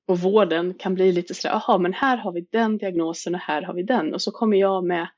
och 0.07 0.19
vården 0.19 0.75
kan 0.75 0.95
bli 0.95 1.13
lite 1.13 1.35
sådär, 1.35 1.55
jaha 1.55 1.79
men 1.79 1.93
här 1.93 2.17
har 2.17 2.33
vi 2.33 2.41
den 2.53 2.79
diagnosen 2.79 3.35
och 3.35 3.41
här 3.41 3.63
har 3.63 3.75
vi 3.75 3.83
den. 3.83 4.15
Och 4.15 4.23
så 4.23 4.31
kommer 4.31 4.57
jag 4.57 4.85
med 4.85 5.09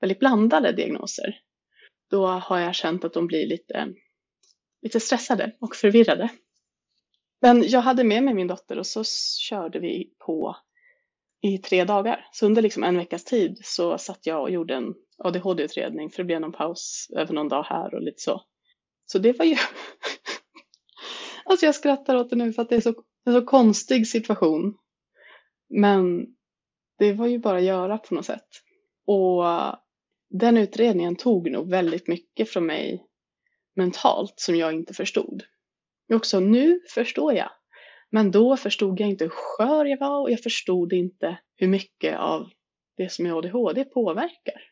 väldigt 0.00 0.18
blandade 0.18 0.72
diagnoser. 0.72 1.40
Då 2.10 2.26
har 2.26 2.58
jag 2.58 2.74
känt 2.74 3.04
att 3.04 3.12
de 3.12 3.26
blir 3.26 3.46
lite, 3.46 3.88
lite 4.82 5.00
stressade 5.00 5.52
och 5.60 5.76
förvirrade. 5.76 6.28
Men 7.40 7.68
jag 7.68 7.80
hade 7.80 8.04
med 8.04 8.22
mig 8.22 8.34
min 8.34 8.46
dotter 8.46 8.78
och 8.78 8.86
så 8.86 9.04
körde 9.38 9.78
vi 9.78 10.10
på 10.18 10.56
i 11.42 11.58
tre 11.58 11.84
dagar. 11.84 12.28
Så 12.32 12.46
under 12.46 12.62
liksom 12.62 12.84
en 12.84 12.96
veckas 12.96 13.24
tid 13.24 13.58
så 13.62 13.98
satt 13.98 14.26
jag 14.26 14.42
och 14.42 14.50
gjorde 14.50 14.74
en 14.74 14.94
ADHD-utredning 15.18 16.10
för 16.10 16.16
det 16.18 16.24
blev 16.24 16.40
någon 16.40 16.52
paus 16.52 17.08
över 17.16 17.34
någon 17.34 17.48
dag 17.48 17.62
här 17.62 17.94
och 17.94 18.02
lite 18.02 18.20
så. 18.20 18.42
Så 19.06 19.18
det 19.18 19.38
var 19.38 19.44
ju... 19.44 19.56
alltså 21.44 21.66
jag 21.66 21.74
skrattar 21.74 22.16
åt 22.16 22.30
det 22.30 22.36
nu 22.36 22.52
för 22.52 22.62
att 22.62 22.68
det 22.68 22.76
är 22.76 22.80
så, 22.80 22.94
en 23.24 23.32
så 23.32 23.42
konstig 23.42 24.06
situation. 24.06 24.74
Men 25.68 26.26
det 26.98 27.12
var 27.12 27.26
ju 27.26 27.38
bara 27.38 27.58
att 27.58 27.64
göra 27.64 27.98
på 27.98 28.14
något 28.14 28.26
sätt. 28.26 28.48
Och 29.06 29.44
den 30.30 30.56
utredningen 30.56 31.16
tog 31.16 31.50
nog 31.50 31.70
väldigt 31.70 32.08
mycket 32.08 32.50
från 32.50 32.66
mig 32.66 33.06
mentalt 33.76 34.34
som 34.36 34.56
jag 34.56 34.72
inte 34.72 34.94
förstod. 34.94 35.42
Också 36.12 36.40
nu 36.40 36.80
förstår 36.94 37.34
jag. 37.34 37.50
Men 38.12 38.30
då 38.30 38.56
förstod 38.56 39.00
jag 39.00 39.08
inte 39.08 39.24
hur 39.24 39.30
skör 39.30 39.84
jag 39.84 39.98
var 39.98 40.20
och 40.20 40.30
jag 40.30 40.40
förstod 40.40 40.92
inte 40.92 41.38
hur 41.56 41.68
mycket 41.68 42.18
av 42.18 42.50
det 42.96 43.12
som 43.12 43.26
är 43.26 43.38
ADHD 43.38 43.84
påverkar. 43.84 44.62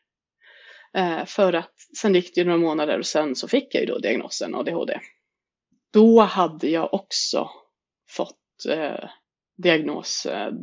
Eh, 0.93 1.25
för 1.25 1.53
att 1.53 1.73
sen 1.97 2.15
gick 2.15 2.35
det 2.35 2.43
några 2.43 2.57
månader 2.57 2.99
och 2.99 3.05
sen 3.05 3.35
så 3.35 3.47
fick 3.47 3.75
jag 3.75 3.81
ju 3.81 3.87
då 3.87 3.97
diagnosen 3.97 4.55
ADHD. 4.55 4.99
Då 5.93 6.21
hade 6.21 6.67
jag 6.67 6.93
också 6.93 7.49
fått 8.09 8.65
eh, 8.69 9.09
diagnos 9.57 10.25
eh, 10.25 10.53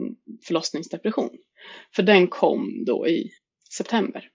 förlossningsdepression. 0.47 1.31
För 1.95 2.03
den 2.03 2.29
kom 2.29 2.85
då 2.85 3.09
i 3.09 3.31
september. 3.77 4.31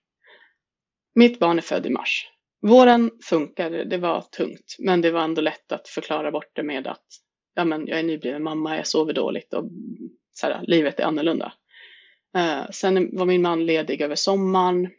Mitt 1.16 1.40
barn 1.40 1.58
är 1.58 1.62
född 1.62 1.86
i 1.86 1.90
mars. 1.90 2.30
Våren 2.62 3.12
funkade, 3.30 3.84
det 3.86 3.98
var 3.98 4.22
tungt, 4.22 4.76
men 4.80 5.02
det 5.02 5.12
var 5.12 5.22
ändå 5.22 5.42
lätt 5.42 5.72
att 5.72 5.88
förklara 5.88 6.32
bort 6.32 6.52
det 6.56 6.64
med 6.64 6.88
att 6.88 7.06
ja, 7.54 7.66
men 7.66 7.88
jag 7.88 8.00
är 8.00 8.04
nybliven 8.04 8.44
mamma, 8.44 8.78
jag 8.78 8.88
sover 8.88 9.14
dåligt 9.14 9.54
och 9.54 9.66
så 10.34 10.48
här, 10.48 10.64
livet 10.68 11.00
är 11.00 11.04
annorlunda. 11.04 11.54
Eh, 12.36 12.70
sen 12.72 13.18
var 13.18 13.26
min 13.26 13.42
man 13.42 13.66
ledig 13.66 14.02
över 14.02 14.16
sommaren. 14.16 14.90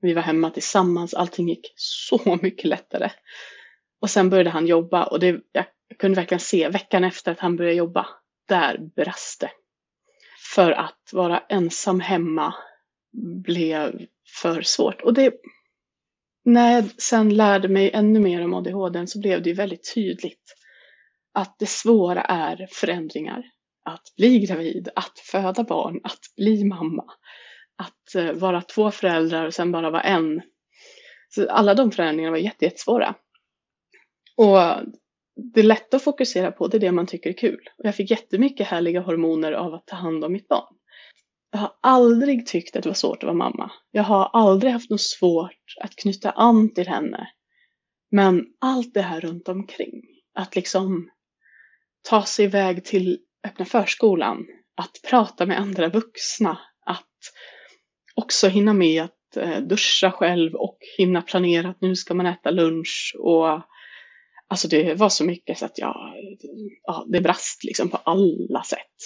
Vi 0.00 0.12
var 0.12 0.22
hemma 0.22 0.50
tillsammans, 0.50 1.14
allting 1.14 1.48
gick 1.48 1.72
så 1.76 2.38
mycket 2.42 2.64
lättare. 2.64 3.10
Och 4.00 4.10
sen 4.10 4.30
började 4.30 4.50
han 4.50 4.66
jobba 4.66 5.04
och 5.04 5.20
det, 5.20 5.40
jag 5.52 5.64
kunde 5.98 6.16
verkligen 6.16 6.40
se 6.40 6.68
veckan 6.68 7.04
efter 7.04 7.32
att 7.32 7.38
han 7.38 7.56
började 7.56 7.76
jobba, 7.76 8.08
där 8.48 8.78
brast 8.78 9.40
det. 9.40 9.50
För 10.54 10.72
att 10.72 11.10
vara 11.12 11.38
ensam 11.38 12.00
hemma 12.00 12.54
blev 13.44 14.06
för 14.42 14.62
svårt. 14.62 15.02
Och 15.02 15.14
det, 15.14 15.34
när 16.44 16.72
jag 16.72 16.90
sen 17.00 17.36
lärde 17.36 17.68
mig 17.68 17.90
ännu 17.90 18.20
mer 18.20 18.44
om 18.44 18.54
ADHD 18.54 19.06
så 19.06 19.18
blev 19.18 19.42
det 19.42 19.48
ju 19.48 19.54
väldigt 19.54 19.94
tydligt 19.94 20.61
att 21.34 21.58
det 21.58 21.66
svåra 21.66 22.22
är 22.22 22.68
förändringar. 22.70 23.44
Att 23.84 24.14
bli 24.16 24.38
gravid, 24.38 24.88
att 24.96 25.18
föda 25.18 25.64
barn, 25.64 26.00
att 26.04 26.20
bli 26.36 26.64
mamma. 26.64 27.04
Att 27.76 28.14
eh, 28.14 28.32
vara 28.32 28.62
två 28.62 28.90
föräldrar 28.90 29.46
och 29.46 29.54
sen 29.54 29.72
bara 29.72 29.90
vara 29.90 30.02
en. 30.02 30.42
Så 31.28 31.50
alla 31.50 31.74
de 31.74 31.90
förändringarna 31.90 32.30
var 32.30 32.38
jättesvåra. 32.38 33.14
Och 34.36 34.58
det 35.54 35.62
lätta 35.62 35.96
att 35.96 36.04
fokusera 36.04 36.52
på, 36.52 36.68
det 36.68 36.76
är 36.76 36.80
det 36.80 36.92
man 36.92 37.06
tycker 37.06 37.30
är 37.30 37.34
kul. 37.34 37.68
Och 37.78 37.84
jag 37.84 37.94
fick 37.94 38.10
jättemycket 38.10 38.66
härliga 38.66 39.00
hormoner 39.00 39.52
av 39.52 39.74
att 39.74 39.86
ta 39.86 39.96
hand 39.96 40.24
om 40.24 40.32
mitt 40.32 40.48
barn. 40.48 40.74
Jag 41.50 41.58
har 41.58 41.72
aldrig 41.80 42.46
tyckt 42.46 42.76
att 42.76 42.82
det 42.82 42.88
var 42.88 42.94
svårt 42.94 43.16
att 43.16 43.26
vara 43.26 43.34
mamma. 43.34 43.70
Jag 43.90 44.02
har 44.02 44.30
aldrig 44.32 44.72
haft 44.72 44.90
något 44.90 45.00
svårt 45.00 45.74
att 45.80 45.96
knyta 45.96 46.30
an 46.30 46.74
till 46.74 46.88
henne. 46.88 47.28
Men 48.10 48.46
allt 48.58 48.94
det 48.94 49.02
här 49.02 49.20
runt 49.20 49.48
omkring, 49.48 50.02
att 50.34 50.56
liksom 50.56 51.10
ta 52.02 52.22
sig 52.24 52.44
iväg 52.44 52.84
till 52.84 53.18
öppna 53.44 53.64
förskolan, 53.64 54.46
att 54.76 55.00
prata 55.10 55.46
med 55.46 55.58
andra 55.58 55.88
vuxna, 55.88 56.58
att 56.86 57.08
också 58.14 58.48
hinna 58.48 58.72
med 58.72 59.02
att 59.02 59.36
eh, 59.36 59.58
duscha 59.58 60.10
själv 60.10 60.54
och 60.54 60.78
hinna 60.98 61.22
planera 61.22 61.68
att 61.68 61.80
nu 61.80 61.96
ska 61.96 62.14
man 62.14 62.26
äta 62.26 62.50
lunch 62.50 63.16
och 63.18 63.60
alltså 64.48 64.68
det 64.68 64.94
var 64.94 65.08
så 65.08 65.24
mycket 65.24 65.58
så 65.58 65.64
att 65.64 65.78
jag, 65.78 66.14
ja, 66.82 67.06
det 67.08 67.20
brast 67.20 67.64
liksom 67.64 67.90
på 67.90 67.96
alla 67.96 68.62
sätt. 68.62 68.96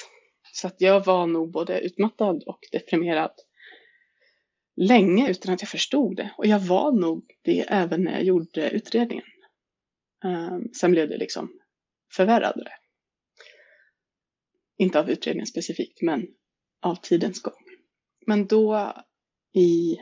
Så 0.52 0.66
att 0.66 0.80
jag 0.80 1.04
var 1.04 1.26
nog 1.26 1.50
både 1.50 1.80
utmattad 1.80 2.42
och 2.46 2.58
deprimerad 2.72 3.32
länge 4.76 5.30
utan 5.30 5.54
att 5.54 5.62
jag 5.62 5.68
förstod 5.68 6.16
det. 6.16 6.30
Och 6.36 6.46
jag 6.46 6.58
var 6.58 6.92
nog 6.92 7.24
det 7.44 7.60
även 7.68 8.04
när 8.04 8.12
jag 8.12 8.24
gjorde 8.24 8.70
utredningen. 8.70 9.24
Um, 10.24 10.68
sen 10.80 10.90
blev 10.90 11.08
det 11.08 11.16
liksom 11.16 11.52
förvärrade 12.16 12.64
inte 14.78 15.00
av 15.00 15.10
utredningen 15.10 15.46
specifikt, 15.46 16.02
men 16.02 16.26
av 16.82 16.96
tidens 16.96 17.42
gång. 17.42 17.64
Men 18.26 18.46
då 18.46 18.92
i 19.54 19.96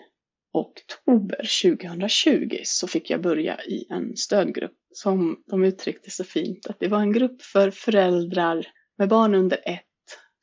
oktober 0.52 1.62
2020 1.62 2.60
så 2.64 2.88
fick 2.88 3.10
jag 3.10 3.22
börja 3.22 3.64
i 3.64 3.86
en 3.90 4.16
stödgrupp 4.16 4.76
som 4.92 5.42
de 5.46 5.64
uttryckte 5.64 6.10
så 6.10 6.24
fint 6.24 6.66
att 6.66 6.80
det 6.80 6.88
var 6.88 7.00
en 7.00 7.12
grupp 7.12 7.42
för 7.42 7.70
föräldrar 7.70 8.66
med 8.98 9.08
barn 9.08 9.34
under 9.34 9.60
ett 9.64 9.84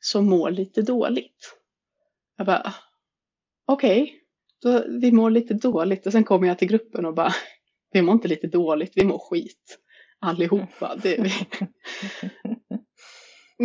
som 0.00 0.28
mår 0.28 0.50
lite 0.50 0.82
dåligt. 0.82 1.54
Jag 2.36 2.46
bara, 2.46 2.74
okej, 3.66 4.14
okay, 4.64 4.98
vi 5.00 5.12
mår 5.12 5.30
lite 5.30 5.54
dåligt 5.54 6.06
och 6.06 6.12
sen 6.12 6.24
kommer 6.24 6.48
jag 6.48 6.58
till 6.58 6.68
gruppen 6.68 7.06
och 7.06 7.14
bara, 7.14 7.32
vi 7.92 8.02
mår 8.02 8.12
inte 8.12 8.28
lite 8.28 8.46
dåligt, 8.46 8.92
vi 8.94 9.04
mår 9.04 9.18
skit 9.18 9.78
allihopa. 10.18 10.96
Det, 11.02 11.20
vi... 11.22 11.32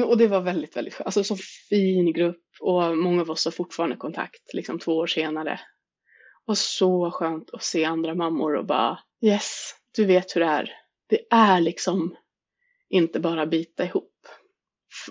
och 0.03 0.17
det 0.17 0.27
var 0.27 0.41
väldigt, 0.41 0.77
väldigt 0.77 0.93
skönt. 0.93 1.05
Alltså 1.05 1.23
så 1.23 1.37
fin 1.69 2.13
grupp 2.13 2.43
och 2.59 2.97
många 2.97 3.21
av 3.21 3.29
oss 3.29 3.45
har 3.45 3.51
fortfarande 3.51 3.95
kontakt 3.95 4.53
liksom 4.53 4.79
två 4.79 4.97
år 4.97 5.07
senare. 5.07 5.59
Och 6.45 6.57
så 6.57 7.11
skönt 7.11 7.49
att 7.53 7.63
se 7.63 7.85
andra 7.85 8.15
mammor 8.15 8.55
och 8.55 8.65
bara 8.65 8.99
yes, 9.21 9.75
du 9.95 10.05
vet 10.05 10.35
hur 10.35 10.41
det 10.41 10.47
är. 10.47 10.71
Det 11.09 11.19
är 11.29 11.61
liksom 11.61 12.15
inte 12.89 13.19
bara 13.19 13.45
bita 13.45 13.85
ihop. 13.85 14.13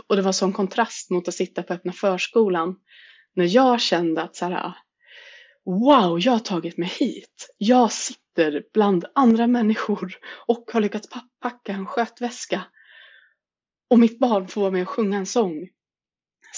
Och 0.06 0.16
det 0.16 0.22
var 0.22 0.32
sån 0.32 0.52
kontrast 0.52 1.10
mot 1.10 1.28
att 1.28 1.34
sitta 1.34 1.62
på 1.62 1.74
öppna 1.74 1.92
förskolan 1.92 2.76
när 3.34 3.54
jag 3.54 3.80
kände 3.80 4.22
att 4.22 4.36
så 4.36 4.44
här, 4.44 4.72
wow, 5.64 6.20
jag 6.20 6.32
har 6.32 6.38
tagit 6.38 6.76
mig 6.76 6.88
hit. 6.88 7.54
Jag 7.58 7.92
sitter 7.92 8.64
bland 8.72 9.04
andra 9.14 9.46
människor 9.46 10.16
och 10.46 10.70
har 10.72 10.80
lyckats 10.80 11.08
packa 11.40 11.72
en 11.72 11.86
skötväska. 11.86 12.62
Och 13.90 13.98
mitt 13.98 14.18
barn 14.18 14.48
får 14.48 14.60
vara 14.60 14.70
med 14.70 14.82
och 14.82 14.88
sjunga 14.88 15.18
en 15.18 15.26
sång. 15.26 15.68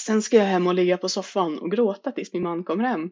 Sen 0.05 0.21
ska 0.21 0.37
jag 0.37 0.45
hem 0.45 0.67
och 0.67 0.73
ligga 0.73 0.97
på 0.97 1.09
soffan 1.09 1.59
och 1.59 1.71
gråta 1.71 2.11
tills 2.11 2.33
min 2.33 2.43
man 2.43 2.63
kommer 2.63 2.83
hem. 2.83 3.09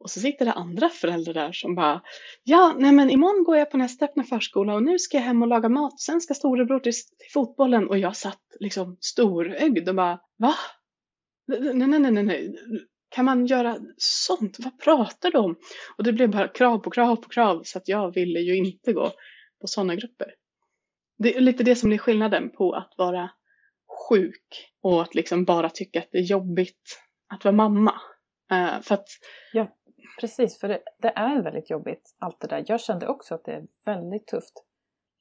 Och 0.00 0.10
så 0.10 0.20
sitter 0.20 0.44
det 0.44 0.52
andra 0.52 0.88
föräldrar 0.88 1.34
där 1.34 1.52
som 1.52 1.74
bara, 1.74 2.02
ja, 2.44 2.74
nej 2.78 2.92
men 2.92 3.10
imorgon 3.10 3.44
går 3.44 3.56
jag 3.56 3.70
på 3.70 3.76
nästa 3.76 4.04
öppna 4.04 4.24
förskola 4.24 4.74
och 4.74 4.82
nu 4.82 4.98
ska 4.98 5.16
jag 5.16 5.24
hem 5.24 5.42
och 5.42 5.48
laga 5.48 5.68
mat. 5.68 6.00
Sen 6.00 6.20
ska 6.20 6.34
storebror 6.34 6.80
till, 6.80 6.92
till 6.92 7.32
fotbollen 7.32 7.88
och 7.88 7.98
jag 7.98 8.16
satt 8.16 8.42
liksom 8.60 8.96
storögd 9.00 9.88
och 9.88 9.94
bara, 9.94 10.20
va? 10.36 10.54
Nej, 11.46 11.74
nej, 11.74 11.98
nej, 12.00 12.10
nej, 12.10 12.22
nej. 12.22 12.54
Kan 13.08 13.24
man 13.24 13.46
göra 13.46 13.78
sånt? 13.96 14.56
Vad 14.58 14.78
pratar 14.78 15.30
du 15.30 15.38
om? 15.38 15.56
Och 15.96 16.04
det 16.04 16.12
blev 16.12 16.30
bara 16.30 16.48
krav 16.48 16.78
på 16.78 16.90
krav 16.90 17.16
på 17.16 17.28
krav 17.28 17.62
så 17.64 17.78
att 17.78 17.88
jag 17.88 18.14
ville 18.14 18.40
ju 18.40 18.56
inte 18.56 18.92
gå 18.92 19.12
på 19.60 19.66
sådana 19.66 19.94
grupper. 19.94 20.34
Det 21.18 21.36
är 21.36 21.40
lite 21.40 21.64
det 21.64 21.76
som 21.76 21.92
är 21.92 21.98
skillnaden 21.98 22.50
på 22.50 22.72
att 22.72 22.94
vara 22.96 23.30
sjuk 24.08 24.72
och 24.82 25.02
att 25.02 25.14
liksom 25.14 25.44
bara 25.44 25.70
tycka 25.70 25.98
att 25.98 26.08
det 26.12 26.18
är 26.18 26.22
jobbigt 26.22 27.00
att 27.34 27.44
vara 27.44 27.54
mamma. 27.54 27.92
Uh, 28.52 28.80
för 28.80 28.94
att 28.94 29.08
ja. 29.52 29.66
Precis, 30.20 30.60
för 30.60 30.68
det, 30.68 30.82
det, 30.98 31.12
är 31.16 31.42
väldigt 31.42 31.70
jobbigt 31.70 32.16
allt 32.18 32.40
det 32.40 32.46
där. 32.46 32.64
Jag 32.66 32.80
kände 32.80 33.08
också 33.08 33.34
att 33.34 33.44
det 33.44 33.52
är 33.52 33.66
väldigt 33.84 34.26
tufft. 34.26 34.64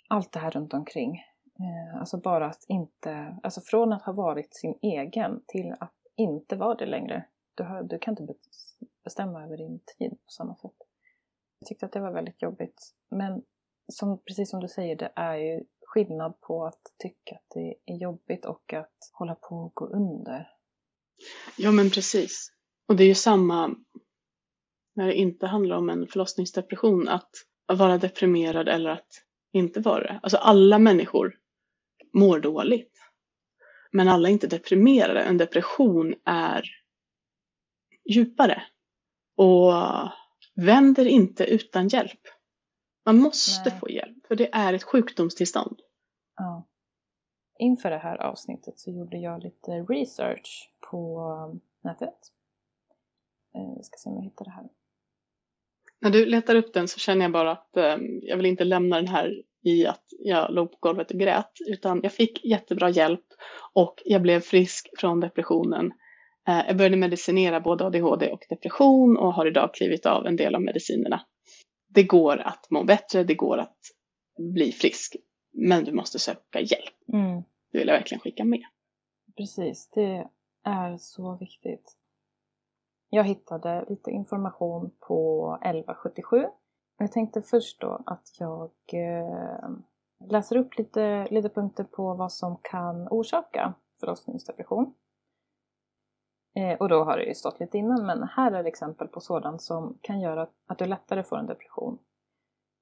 Allt 0.10 0.32
det 0.32 0.40
här 0.40 0.52
runt 0.52 0.74
omkring. 0.74 1.12
Uh, 1.60 2.00
alltså 2.00 2.18
bara 2.18 2.46
att 2.46 2.66
inte, 2.68 3.38
alltså 3.44 3.62
från 3.62 3.94
att 3.94 4.02
ha 4.02 4.14
varit 4.14 4.56
sin 4.56 4.80
egen 4.82 5.44
till 5.48 5.74
att 5.80 5.94
inte 6.16 6.56
vara 6.56 6.76
det 6.76 6.86
längre. 6.86 7.26
Du, 7.56 7.64
har, 7.64 7.84
du 7.84 8.00
kan 8.00 8.12
inte 8.12 8.34
bestämma 9.04 9.44
över 9.44 9.58
din 9.58 9.80
tid 9.98 10.12
på 10.12 10.32
samma 10.32 10.56
sätt. 10.56 10.76
Jag 11.60 11.68
tyckte 11.68 11.86
att 11.86 11.92
det 11.92 12.00
var 12.00 12.12
väldigt 12.12 12.42
jobbigt. 12.42 12.94
Men 13.10 13.44
som, 13.88 14.18
precis 14.18 14.50
som 14.50 14.60
du 14.60 14.68
säger, 14.68 14.96
det 14.96 15.12
är 15.16 15.36
ju 15.36 15.64
skillnad 15.98 16.42
på 16.42 16.66
att 16.66 16.82
tycka 17.00 17.36
att 17.36 17.50
det 17.54 17.76
är 17.86 17.98
jobbigt 17.98 18.46
och 18.46 18.74
att 18.74 18.98
hålla 19.14 19.36
på 19.36 19.56
och 19.56 19.76
gå 19.76 19.86
under. 19.86 20.50
Ja 21.58 21.72
men 21.72 21.90
precis. 21.90 22.52
Och 22.88 22.96
det 22.96 23.04
är 23.04 23.08
ju 23.08 23.16
samma 23.16 23.76
när 24.96 25.08
det 25.08 25.14
inte 25.14 25.48
handlar 25.48 25.76
om 25.76 25.90
en 25.90 26.08
förlossningsdepression, 26.08 27.08
att 27.08 27.30
vara 27.68 27.98
deprimerad 27.98 28.68
eller 28.68 28.90
att 28.90 29.24
inte 29.54 29.80
vara 29.80 30.04
det. 30.04 30.20
Alltså 30.24 30.38
alla 30.38 30.80
människor 30.80 31.36
mår 32.14 32.40
dåligt. 32.40 32.94
Men 33.92 34.08
alla 34.08 34.30
är 34.30 34.34
inte 34.34 34.48
deprimerade. 34.48 35.22
En 35.22 35.38
depression 35.38 36.16
är 36.26 36.64
djupare 38.10 38.64
och 39.38 39.74
vänder 40.56 41.06
inte 41.06 41.46
utan 41.46 41.88
hjälp. 41.88 42.22
Man 43.06 43.18
måste 43.18 43.70
Nej. 43.70 43.80
få 43.80 43.90
hjälp, 43.90 44.28
för 44.28 44.36
det 44.36 44.50
är 44.52 44.74
ett 44.74 44.84
sjukdomstillstånd. 44.84 45.82
Ja. 46.38 46.68
inför 47.60 47.90
det 47.90 47.98
här 47.98 48.18
avsnittet 48.18 48.80
så 48.80 48.92
gjorde 48.92 49.18
jag 49.18 49.44
lite 49.44 49.72
research 49.72 50.72
på 50.92 51.20
um, 51.20 51.62
nätet. 51.84 52.18
Eh, 53.56 53.78
vi 53.78 53.84
ska 53.84 53.98
se 53.98 54.10
om 54.10 54.16
jag 54.16 54.24
hittar 54.24 54.46
det 54.46 54.52
här. 54.52 54.70
När 56.02 56.10
du 56.10 56.26
letar 56.26 56.56
upp 56.56 56.74
den 56.74 56.88
så 56.88 57.00
känner 57.00 57.22
jag 57.22 57.32
bara 57.32 57.52
att 57.52 57.78
eh, 57.78 57.98
jag 58.22 58.38
vill 58.38 58.46
inte 58.46 58.64
lämna 58.64 58.96
den 58.96 59.08
här 59.08 59.44
i 59.64 59.88
att 59.88 60.04
jag 60.20 60.54
låg 60.54 60.72
på 60.72 60.78
golvet 60.80 61.12
och 61.12 61.20
grät, 61.20 61.52
utan 61.68 62.00
jag 62.04 62.14
fick 62.14 62.46
jättebra 62.46 62.90
hjälp 62.90 63.26
och 63.74 64.02
jag 64.06 64.22
blev 64.22 64.40
frisk 64.40 64.90
från 64.98 65.20
depressionen. 65.20 65.92
Eh, 66.48 66.68
jag 66.68 66.78
började 66.78 66.98
medicinera 66.98 67.60
både 67.60 67.86
ADHD 67.86 68.32
och 68.32 68.46
depression 68.50 69.18
och 69.18 69.34
har 69.34 69.46
idag 69.46 69.74
klivit 69.74 70.06
av 70.06 70.26
en 70.26 70.36
del 70.36 70.56
av 70.56 70.62
medicinerna. 70.62 71.22
Det 71.90 72.04
går 72.04 72.38
att 72.38 72.70
må 72.70 72.84
bättre, 72.84 73.24
det 73.24 73.36
går 73.36 73.58
att 73.58 73.78
bli 74.54 74.72
frisk, 74.72 75.16
men 75.58 75.84
du 75.84 75.94
måste 75.94 76.20
söka 76.20 76.60
hjälp. 76.60 77.10
Mm. 77.14 77.44
Det 77.72 77.78
vill 77.78 77.88
jag 77.88 77.96
verkligen 77.96 78.22
skicka 78.22 78.46
med. 78.46 78.64
Precis, 79.38 79.90
det 79.90 80.30
är 80.64 80.98
så 80.98 81.36
viktigt. 81.36 81.98
Jag 83.10 83.24
hittade 83.24 83.86
lite 83.90 84.12
information 84.12 84.92
på 85.00 85.54
1177. 85.62 86.46
Jag 86.98 87.12
tänkte 87.12 87.42
först 87.42 87.82
då 87.82 88.02
att 88.06 88.40
jag 88.40 88.72
eh, 88.94 89.70
läser 90.30 90.58
upp 90.58 90.78
lite, 90.78 91.28
lite 91.32 91.50
punkter 91.50 91.84
på 91.84 92.14
vad 92.14 92.32
som 92.32 92.58
kan 92.62 93.08
orsaka 93.08 93.74
förlossningsdepression. 94.00 94.94
Eh, 96.56 96.78
och 96.78 96.90
då 96.90 97.04
har 97.04 97.18
det 97.18 97.24
ju 97.24 97.34
stått 97.34 97.60
lite 97.60 97.78
innan, 97.78 98.06
men 98.06 98.24
här 98.24 98.52
är 98.52 98.64
exempel 98.64 99.08
på 99.08 99.20
sådant 99.20 99.62
som 99.62 99.98
kan 100.02 100.22
göra 100.22 100.48
att 100.66 100.78
du 100.78 100.86
lättare 100.86 101.24
får 101.24 101.38
en 101.38 101.46
depression. 101.46 102.00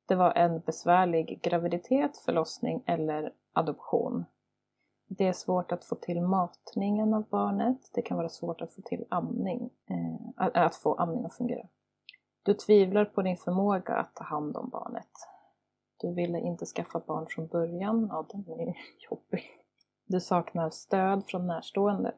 Det 0.06 0.16
var 0.16 0.32
en 0.32 0.60
besvärlig 0.60 1.40
graviditet, 1.42 2.18
förlossning 2.18 2.84
eller 2.86 3.34
adoption. 3.54 4.26
Det 5.08 5.28
är 5.28 5.34
svårt 5.34 5.72
att 5.72 5.86
få 5.86 5.96
till 5.96 6.22
matningen 6.22 7.14
av 7.14 7.24
barnet. 7.30 7.78
Det 7.94 8.02
kan 8.02 8.18
vara 8.18 8.30
svårt 8.30 8.62
att 8.62 8.74
få 8.74 8.82
till 8.82 9.06
amning, 9.10 9.70
eh, 9.90 10.62
att 10.64 10.76
få 10.76 10.94
amning 10.94 11.26
att 11.26 11.34
fungera. 11.34 11.68
Du 12.44 12.54
tvivlar 12.54 13.06
på 13.06 13.22
din 13.22 13.38
förmåga 13.38 13.96
att 13.96 14.16
ta 14.16 14.24
hand 14.24 14.58
om 14.58 14.70
barnet. 14.70 15.12
Du 15.98 16.14
ville 16.14 16.40
inte 16.40 16.66
skaffa 16.66 17.00
barn 17.00 17.26
från 17.30 17.48
början. 17.48 18.08
Ja, 18.12 18.26
den 18.30 18.60
är 18.60 18.74
jobbig. 19.10 19.44
Du 20.06 20.20
saknar 20.20 20.70
stöd 20.70 21.26
från 21.26 21.48
närstående. 21.48 22.14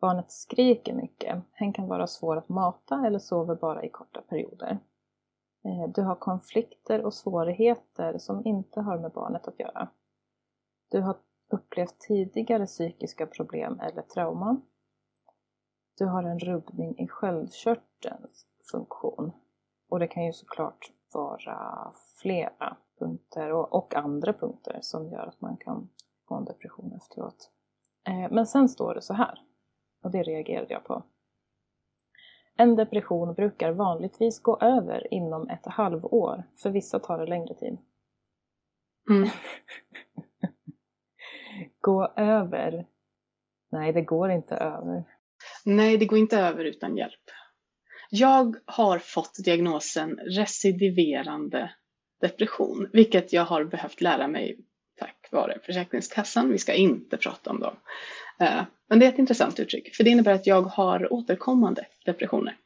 Barnet 0.00 0.30
skriker 0.32 0.94
mycket. 0.94 1.42
Hen 1.52 1.72
kan 1.72 1.88
vara 1.88 2.06
svår 2.06 2.36
att 2.36 2.48
mata 2.48 3.06
eller 3.06 3.18
sover 3.18 3.54
bara 3.54 3.84
i 3.84 3.88
korta 3.88 4.20
perioder. 4.20 4.78
Eh, 5.66 5.88
du 5.88 6.02
har 6.02 6.14
konflikter 6.14 7.04
och 7.04 7.14
svårigheter 7.14 8.18
som 8.18 8.46
inte 8.46 8.80
har 8.80 8.98
med 8.98 9.12
barnet 9.12 9.48
att 9.48 9.60
göra. 9.60 9.88
Du 10.90 11.00
har 11.00 11.16
upplevt 11.48 11.98
tidigare 11.98 12.66
psykiska 12.66 13.26
problem 13.26 13.80
eller 13.80 14.02
trauman. 14.02 14.62
Du 15.98 16.06
har 16.06 16.22
en 16.22 16.38
rubbning 16.38 16.98
i 16.98 17.08
sköldkörtelns 17.08 18.46
funktion. 18.70 19.32
Och 19.88 19.98
det 19.98 20.08
kan 20.08 20.24
ju 20.24 20.32
såklart 20.32 20.92
vara 21.12 21.92
flera 22.22 22.76
punkter 22.98 23.52
och, 23.52 23.74
och 23.74 23.94
andra 23.94 24.32
punkter 24.32 24.78
som 24.82 25.08
gör 25.08 25.26
att 25.26 25.40
man 25.40 25.56
kan 25.56 25.88
få 26.28 26.34
en 26.34 26.44
depression 26.44 26.92
efteråt. 26.92 27.50
Eh, 28.08 28.30
men 28.30 28.46
sen 28.46 28.68
står 28.68 28.94
det 28.94 29.02
så 29.02 29.14
här, 29.14 29.42
och 30.02 30.10
det 30.10 30.22
reagerade 30.22 30.74
jag 30.74 30.84
på. 30.84 31.02
En 32.56 32.76
depression 32.76 33.34
brukar 33.34 33.72
vanligtvis 33.72 34.42
gå 34.42 34.58
över 34.60 35.14
inom 35.14 35.48
ett 35.48 35.66
halvår, 35.66 36.44
för 36.62 36.70
vissa 36.70 36.98
tar 36.98 37.18
det 37.18 37.26
längre 37.26 37.54
tid. 37.54 37.78
Mm. 39.10 39.28
gå 41.80 42.12
över? 42.16 42.86
Nej, 43.72 43.92
det 43.92 44.02
går 44.02 44.30
inte 44.30 44.54
över. 44.54 45.04
Nej, 45.64 45.96
det 45.96 46.06
går 46.06 46.18
inte 46.18 46.38
över 46.38 46.64
utan 46.64 46.96
hjälp. 46.96 47.30
Jag 48.10 48.56
har 48.64 48.98
fått 48.98 49.44
diagnosen 49.44 50.16
recidiverande 50.16 51.70
depression, 52.20 52.90
vilket 52.92 53.32
jag 53.32 53.44
har 53.44 53.64
behövt 53.64 54.00
lära 54.00 54.28
mig 54.28 54.58
tack 54.98 55.28
vare 55.32 55.58
Försäkringskassan. 55.62 56.52
Vi 56.52 56.58
ska 56.58 56.74
inte 56.74 57.16
prata 57.16 57.50
om 57.50 57.60
dem. 57.60 57.76
Eh, 58.40 58.62
men 58.88 58.98
det 58.98 59.06
är 59.06 59.12
ett 59.12 59.18
intressant 59.18 59.60
uttryck, 59.60 59.94
för 59.94 60.04
det 60.04 60.10
innebär 60.10 60.32
att 60.32 60.46
jag 60.46 60.62
har 60.62 61.12
återkommande 61.12 61.86
depressioner. 62.04 62.56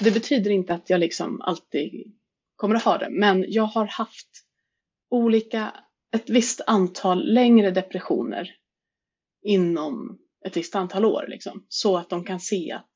Det 0.00 0.10
betyder 0.10 0.50
inte 0.50 0.74
att 0.74 0.90
jag 0.90 1.00
liksom 1.00 1.40
alltid 1.40 2.12
kommer 2.56 2.74
att 2.74 2.84
ha 2.84 2.98
det, 2.98 3.10
men 3.10 3.44
jag 3.48 3.64
har 3.64 3.86
haft 3.86 4.28
olika, 5.10 5.74
ett 6.14 6.30
visst 6.30 6.60
antal 6.66 7.32
längre 7.32 7.70
depressioner 7.70 8.50
inom 9.42 10.18
ett 10.44 10.56
visst 10.56 10.74
antal 10.74 11.04
år, 11.04 11.24
liksom, 11.28 11.66
så 11.68 11.96
att 11.96 12.10
de 12.10 12.24
kan 12.24 12.40
se 12.40 12.72
att 12.72 12.92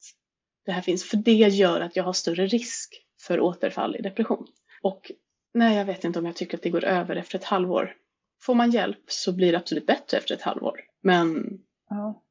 det 0.65 0.73
här 0.73 0.83
finns. 0.83 1.05
För 1.05 1.17
det 1.17 1.33
gör 1.33 1.81
att 1.81 1.97
jag 1.97 2.05
har 2.05 2.13
större 2.13 2.47
risk 2.47 3.05
för 3.21 3.41
återfall 3.41 3.97
i 3.97 4.03
depression. 4.03 4.47
Och 4.83 5.13
nej, 5.55 5.77
jag 5.77 5.85
vet 5.85 6.05
inte 6.05 6.19
om 6.19 6.27
jag 6.27 6.37
tycker 6.37 6.57
att 6.57 6.63
det 6.63 6.71
går 6.71 6.85
över 6.85 7.17
efter 7.17 7.39
ett 7.39 7.45
halvår. 7.45 7.95
Får 8.43 8.55
man 8.55 8.71
hjälp 8.71 9.05
så 9.07 9.33
blir 9.33 9.53
det 9.53 9.59
absolut 9.59 9.87
bättre 9.87 10.19
efter 10.19 10.35
ett 10.35 10.43
halvår. 10.43 10.81
Men 11.03 11.59
ja. 11.89 12.23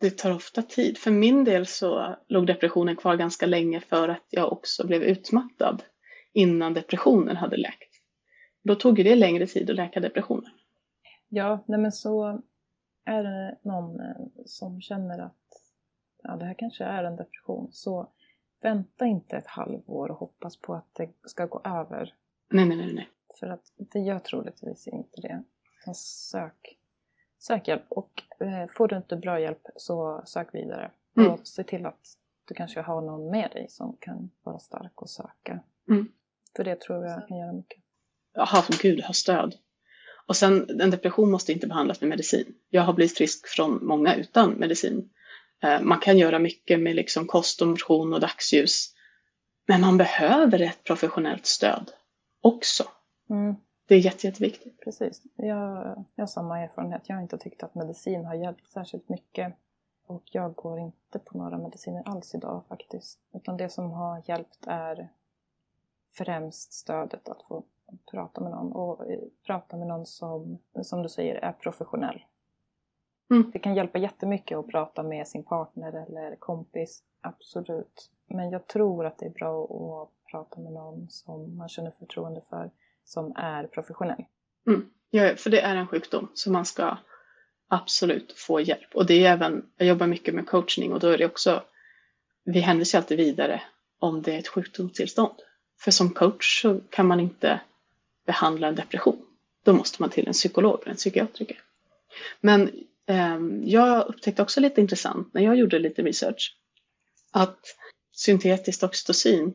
det 0.00 0.18
tar 0.18 0.32
ofta 0.32 0.62
tid. 0.62 0.98
För 0.98 1.10
min 1.10 1.44
del 1.44 1.66
så 1.66 2.16
låg 2.28 2.46
depressionen 2.46 2.96
kvar 2.96 3.16
ganska 3.16 3.46
länge 3.46 3.80
för 3.80 4.08
att 4.08 4.26
jag 4.30 4.52
också 4.52 4.86
blev 4.86 5.02
utmattad 5.02 5.82
innan 6.32 6.74
depressionen 6.74 7.36
hade 7.36 7.56
läkt. 7.56 7.94
Då 8.62 8.74
tog 8.74 8.96
det 8.96 9.16
längre 9.16 9.46
tid 9.46 9.70
att 9.70 9.76
läka 9.76 10.00
depressionen. 10.00 10.50
Ja, 11.28 11.64
nej 11.66 11.78
men 11.78 11.92
så 11.92 12.42
är 13.04 13.22
det 13.22 13.58
någon 13.62 14.00
eh, 14.00 14.26
som 14.46 14.80
känner 14.80 15.18
att 15.18 15.34
ja, 16.22 16.36
det 16.36 16.44
här 16.44 16.54
kanske 16.58 16.84
är 16.84 17.04
en 17.04 17.16
depression, 17.16 17.68
så 17.72 18.12
vänta 18.62 19.06
inte 19.06 19.36
ett 19.36 19.46
halvår 19.46 20.10
och 20.10 20.16
hoppas 20.16 20.56
på 20.56 20.74
att 20.74 20.94
det 20.94 21.10
ska 21.24 21.46
gå 21.46 21.60
över. 21.64 22.14
Nej, 22.50 22.66
nej, 22.66 22.76
nej. 22.76 22.94
nej. 22.94 23.08
För 23.40 23.46
att 23.46 23.72
det 23.76 23.98
gör 23.98 24.18
troligtvis 24.18 24.88
inte 24.88 25.20
det. 25.20 25.44
Sök, 25.94 26.78
sök 27.46 27.68
hjälp 27.68 27.84
och 27.88 28.22
eh, 28.40 28.70
får 28.76 28.88
du 28.88 28.96
inte 28.96 29.16
bra 29.16 29.40
hjälp 29.40 29.66
så 29.76 30.22
sök 30.26 30.54
vidare. 30.54 30.90
Mm. 31.16 31.30
Och 31.30 31.46
se 31.46 31.64
till 31.64 31.86
att 31.86 32.16
du 32.44 32.54
kanske 32.54 32.80
har 32.80 33.00
någon 33.00 33.30
med 33.30 33.50
dig 33.52 33.66
som 33.68 33.96
kan 34.00 34.30
vara 34.42 34.58
stark 34.58 35.02
och 35.02 35.10
söka. 35.10 35.60
Mm. 35.88 36.08
För 36.56 36.64
det 36.64 36.80
tror 36.80 37.04
jag 37.06 37.28
kan 37.28 37.38
göra 37.38 37.52
mycket. 37.52 37.78
Jaha, 38.34 38.62
gud, 38.82 39.04
ha 39.04 39.12
stöd. 39.12 39.54
Och 40.26 40.36
sen, 40.36 40.80
en 40.80 40.90
depression 40.90 41.30
måste 41.30 41.52
inte 41.52 41.66
behandlas 41.66 42.00
med 42.00 42.10
medicin. 42.10 42.54
Jag 42.70 42.82
har 42.82 42.92
blivit 42.92 43.16
frisk 43.16 43.48
från 43.48 43.86
många 43.86 44.14
utan 44.14 44.50
medicin. 44.50 45.10
Eh, 45.62 45.80
man 45.80 45.98
kan 45.98 46.18
göra 46.18 46.38
mycket 46.38 46.80
med 46.80 46.96
liksom 46.96 47.26
kost 47.26 47.62
och 47.62 47.68
motion 47.68 48.12
och 48.12 48.20
dagsljus. 48.20 48.94
Men 49.66 49.80
man 49.80 49.96
behöver 49.96 50.60
ett 50.60 50.84
professionellt 50.84 51.46
stöd 51.46 51.90
också. 52.40 52.84
Mm. 53.30 53.54
Det 53.86 53.94
är 53.94 53.98
jätte, 53.98 54.26
jätteviktigt. 54.26 54.80
Precis. 54.80 55.22
Jag, 55.36 56.04
jag 56.14 56.22
har 56.22 56.26
samma 56.26 56.60
erfarenhet. 56.60 57.08
Jag 57.08 57.16
har 57.16 57.22
inte 57.22 57.38
tyckt 57.38 57.62
att 57.62 57.74
medicin 57.74 58.24
har 58.24 58.34
hjälpt 58.34 58.68
särskilt 58.68 59.08
mycket. 59.08 59.54
Och 60.06 60.22
jag 60.24 60.54
går 60.54 60.78
inte 60.78 61.18
på 61.18 61.38
några 61.38 61.58
mediciner 61.58 62.02
alls 62.08 62.34
idag 62.34 62.62
faktiskt. 62.68 63.20
Utan 63.32 63.56
det 63.56 63.68
som 63.68 63.90
har 63.90 64.22
hjälpt 64.24 64.66
är 64.66 65.08
främst 66.12 66.72
stödet 66.72 67.28
att 67.28 67.42
få 67.42 67.64
prata 68.10 68.40
med 68.40 68.50
någon. 68.50 68.72
Och 68.72 69.10
eh, 69.10 69.18
prata 69.46 69.76
med 69.76 69.86
någon 69.86 70.06
som, 70.06 70.58
som 70.82 71.02
du 71.02 71.08
säger, 71.08 71.34
är 71.34 71.52
professionell. 71.52 72.24
Mm. 73.30 73.50
Det 73.50 73.58
kan 73.58 73.74
hjälpa 73.74 73.98
jättemycket 73.98 74.58
att 74.58 74.66
prata 74.66 75.02
med 75.02 75.28
sin 75.28 75.44
partner 75.44 75.92
eller 75.92 76.36
kompis, 76.36 77.02
absolut. 77.20 78.10
Men 78.26 78.50
jag 78.50 78.66
tror 78.66 79.06
att 79.06 79.18
det 79.18 79.26
är 79.26 79.30
bra 79.30 79.64
att 79.64 80.30
prata 80.30 80.60
med 80.60 80.72
någon 80.72 81.06
som 81.10 81.56
man 81.56 81.68
känner 81.68 81.90
förtroende 81.90 82.40
för, 82.50 82.70
som 83.04 83.32
är 83.36 83.66
professionell. 83.66 84.24
Mm. 84.66 84.86
Ja, 85.10 85.36
för 85.36 85.50
det 85.50 85.60
är 85.60 85.76
en 85.76 85.86
sjukdom 85.86 86.28
så 86.34 86.50
man 86.50 86.64
ska 86.64 86.96
absolut 87.68 88.32
få 88.36 88.60
hjälp. 88.60 88.94
Och 88.94 89.06
det 89.06 89.24
är 89.24 89.32
även, 89.32 89.66
jag 89.76 89.88
jobbar 89.88 90.06
mycket 90.06 90.34
med 90.34 90.46
coachning 90.46 90.92
och 90.92 91.00
då 91.00 91.08
är 91.08 91.18
det 91.18 91.26
också, 91.26 91.62
vi 92.44 92.60
hänvisar 92.60 92.98
alltid 92.98 93.18
vidare 93.18 93.62
om 93.98 94.22
det 94.22 94.34
är 94.34 94.38
ett 94.38 94.48
sjukdomstillstånd. 94.48 95.34
För 95.80 95.90
som 95.90 96.10
coach 96.10 96.62
så 96.62 96.80
kan 96.90 97.06
man 97.06 97.20
inte 97.20 97.60
behandla 98.26 98.68
en 98.68 98.74
depression. 98.74 99.26
Då 99.62 99.72
måste 99.72 100.02
man 100.02 100.10
till 100.10 100.26
en 100.26 100.32
psykolog 100.32 100.80
eller 100.82 100.90
en 100.90 100.96
psykiatriker. 100.96 101.60
Men 102.40 102.70
eh, 103.06 103.38
jag 103.64 104.06
upptäckte 104.06 104.42
också 104.42 104.60
lite 104.60 104.80
intressant 104.80 105.34
när 105.34 105.42
jag 105.42 105.56
gjorde 105.56 105.78
lite 105.78 106.02
research 106.02 106.56
att 107.30 107.76
syntetiskt 108.12 108.82
oxytocin, 108.82 109.52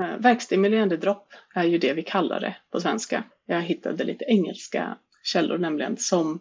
Eh, 0.00 0.16
verkstimulerande 0.18 0.96
dropp 0.96 1.32
är 1.54 1.64
ju 1.64 1.78
det 1.78 1.92
vi 1.92 2.02
kallar 2.02 2.40
det 2.40 2.56
på 2.70 2.80
svenska. 2.80 3.24
Jag 3.46 3.62
hittade 3.62 4.04
lite 4.04 4.24
engelska 4.24 4.98
källor 5.22 5.58
nämligen 5.58 5.96
som 5.96 6.40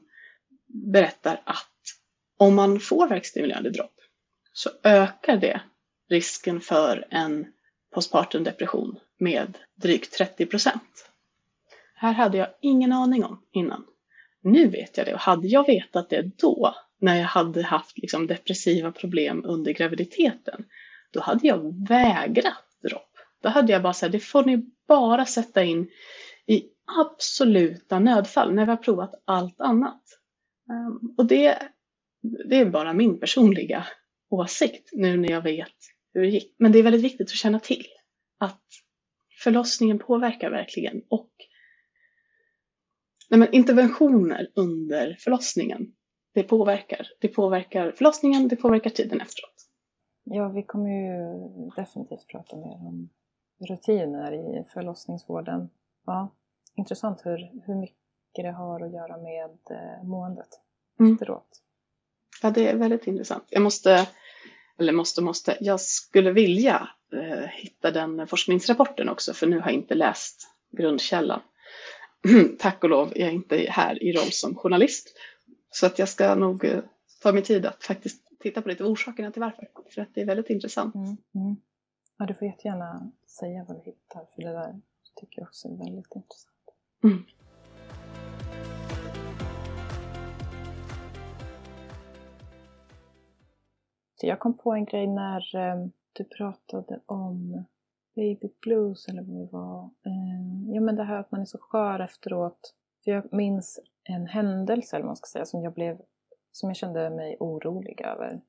berättar 0.67 1.41
att 1.43 1.71
om 2.37 2.55
man 2.55 2.79
får 2.79 3.07
verkstimulerande 3.07 3.69
dropp 3.69 3.95
så 4.53 4.69
ökar 4.83 5.37
det 5.37 5.61
risken 6.09 6.61
för 6.61 7.07
en 7.09 7.47
postpartum 7.93 8.43
depression 8.43 8.99
med 9.17 9.57
drygt 9.75 10.13
30 10.13 10.45
procent. 10.45 11.09
Här 11.93 12.13
hade 12.13 12.37
jag 12.37 12.47
ingen 12.61 12.91
aning 12.91 13.23
om 13.23 13.43
innan. 13.51 13.85
nu 14.41 14.67
vet 14.67 14.97
jag 14.97 15.05
det 15.05 15.13
och 15.13 15.19
hade 15.19 15.47
jag 15.47 15.65
vetat 15.67 16.09
det 16.09 16.21
då, 16.37 16.75
när 16.99 17.15
jag 17.15 17.25
hade 17.25 17.63
haft 17.63 17.97
liksom 17.97 18.27
depressiva 18.27 18.91
problem 18.91 19.45
under 19.45 19.73
graviditeten, 19.73 20.65
då 21.11 21.19
hade 21.19 21.47
jag 21.47 21.87
vägrat. 21.87 22.66
Då 23.41 23.49
hade 23.49 23.73
jag 23.73 23.83
bara 23.83 23.93
sagt, 23.93 24.11
det 24.11 24.19
får 24.19 24.43
ni 24.43 24.65
bara 24.87 25.25
sätta 25.25 25.63
in 25.63 25.89
i 26.45 26.63
absoluta 26.99 27.99
nödfall 27.99 28.53
när 28.53 28.65
vi 28.65 28.69
har 28.69 28.77
provat 28.77 29.23
allt 29.25 29.61
annat. 29.61 30.03
Ehm, 30.69 31.15
och 31.17 31.25
det, 31.25 31.59
det 32.21 32.55
är 32.55 32.65
bara 32.65 32.93
min 32.93 33.19
personliga 33.19 33.87
åsikt 34.29 34.89
nu 34.93 35.17
när 35.17 35.31
jag 35.31 35.41
vet 35.41 35.75
hur 36.13 36.21
det 36.21 36.27
gick. 36.27 36.55
Men 36.59 36.71
det 36.71 36.79
är 36.79 36.83
väldigt 36.83 37.03
viktigt 37.03 37.27
att 37.27 37.35
känna 37.35 37.59
till 37.59 37.85
att 38.37 38.63
förlossningen 39.43 39.99
påverkar 39.99 40.49
verkligen 40.49 41.01
och 41.09 41.31
nej 43.29 43.39
men 43.39 43.53
interventioner 43.53 44.51
under 44.55 45.17
förlossningen, 45.19 45.93
det 46.33 46.43
påverkar. 46.43 47.07
Det 47.19 47.27
påverkar 47.27 47.91
förlossningen, 47.91 48.47
det 48.47 48.55
påverkar 48.55 48.89
tiden 48.89 49.21
efteråt. 49.21 49.67
Ja, 50.23 50.49
vi 50.49 50.63
kommer 50.63 50.89
ju 50.89 51.69
definitivt 51.75 52.27
prata 52.27 52.57
mer 52.57 52.87
om 52.87 53.09
rutiner 53.59 54.31
i 54.31 54.63
förlossningsvården. 54.73 55.69
Ja, 56.05 56.31
intressant 56.75 57.25
hur, 57.25 57.51
hur 57.65 57.75
mycket 57.75 57.97
det 58.33 58.51
har 58.51 58.85
att 58.85 58.93
göra 58.93 59.17
med 59.17 59.57
eh, 59.69 60.03
måendet 60.03 60.49
mm. 60.99 61.13
efteråt. 61.13 61.61
Ja, 62.41 62.49
det 62.51 62.67
är 62.67 62.75
väldigt 62.75 63.07
intressant. 63.07 63.43
Jag 63.49 63.61
måste, 63.61 64.07
eller 64.79 64.93
måste, 64.93 65.21
måste, 65.21 65.57
jag 65.59 65.81
skulle 65.81 66.31
vilja 66.31 66.89
eh, 67.13 67.47
hitta 67.49 67.91
den 67.91 68.27
forskningsrapporten 68.27 69.09
också, 69.09 69.33
för 69.33 69.47
nu 69.47 69.59
har 69.59 69.65
jag 69.65 69.79
inte 69.79 69.95
läst 69.95 70.47
grundkällan. 70.71 71.41
Tack 72.59 72.83
och 72.83 72.89
lov 72.89 73.11
är 73.15 73.21
jag 73.21 73.33
inte 73.33 73.57
här 73.69 74.03
i 74.03 74.13
roll 74.13 74.31
som 74.31 74.55
journalist. 74.55 75.17
Så 75.69 75.85
att 75.85 75.99
jag 75.99 76.09
ska 76.09 76.35
nog 76.35 76.65
eh, 76.65 76.79
ta 77.21 77.31
mig 77.31 77.43
tid 77.43 77.65
att 77.65 77.83
faktiskt 77.83 78.21
titta 78.39 78.61
på 78.61 78.69
lite 78.69 78.83
orsakerna 78.83 79.31
till 79.31 79.41
varför. 79.41 79.67
För 79.95 80.01
att 80.01 80.09
det 80.13 80.21
är 80.21 80.25
väldigt 80.25 80.49
intressant. 80.49 80.95
Mm, 80.95 81.17
mm. 81.35 81.55
Ja, 82.19 82.25
du 82.25 82.33
får 82.33 82.47
jättegärna 82.47 83.11
säga 83.25 83.65
vad 83.67 83.77
du 83.77 83.81
hittar, 83.83 84.25
för 84.35 84.41
det 84.41 84.51
där 84.51 84.81
tycker 85.15 85.41
jag 85.41 85.47
också 85.47 85.67
är 85.67 85.77
väldigt 85.77 86.15
intressant. 86.15 86.55
Mm. 87.03 87.23
Jag 94.21 94.39
kom 94.39 94.57
på 94.57 94.73
en 94.73 94.85
grej 94.85 95.07
när 95.07 95.55
eh, 95.55 95.87
du 96.13 96.23
pratade 96.23 96.99
om 97.05 97.65
baby 98.15 98.49
blues 98.61 99.07
eller 99.07 99.21
vad 99.21 99.37
det 99.37 99.51
var. 99.51 99.83
Eh, 99.83 100.73
ja 100.73 100.81
men 100.81 100.95
det 100.95 101.03
här 101.03 101.19
att 101.19 101.31
man 101.31 101.41
är 101.41 101.45
så 101.45 101.57
skör 101.57 101.99
efteråt. 101.99 102.73
För 103.03 103.11
jag 103.11 103.33
minns 103.33 103.79
en 104.03 104.27
händelse 104.27 104.95
eller 104.95 105.05
man 105.05 105.15
ska 105.15 105.27
säga 105.27 105.45
som 105.45 105.63
jag 105.63 105.73
blev 105.73 106.01
som 106.51 106.69
jag 106.69 106.75
kände 106.75 107.09
mig 107.09 107.37
orolig 107.39 108.01
över. 108.01 108.41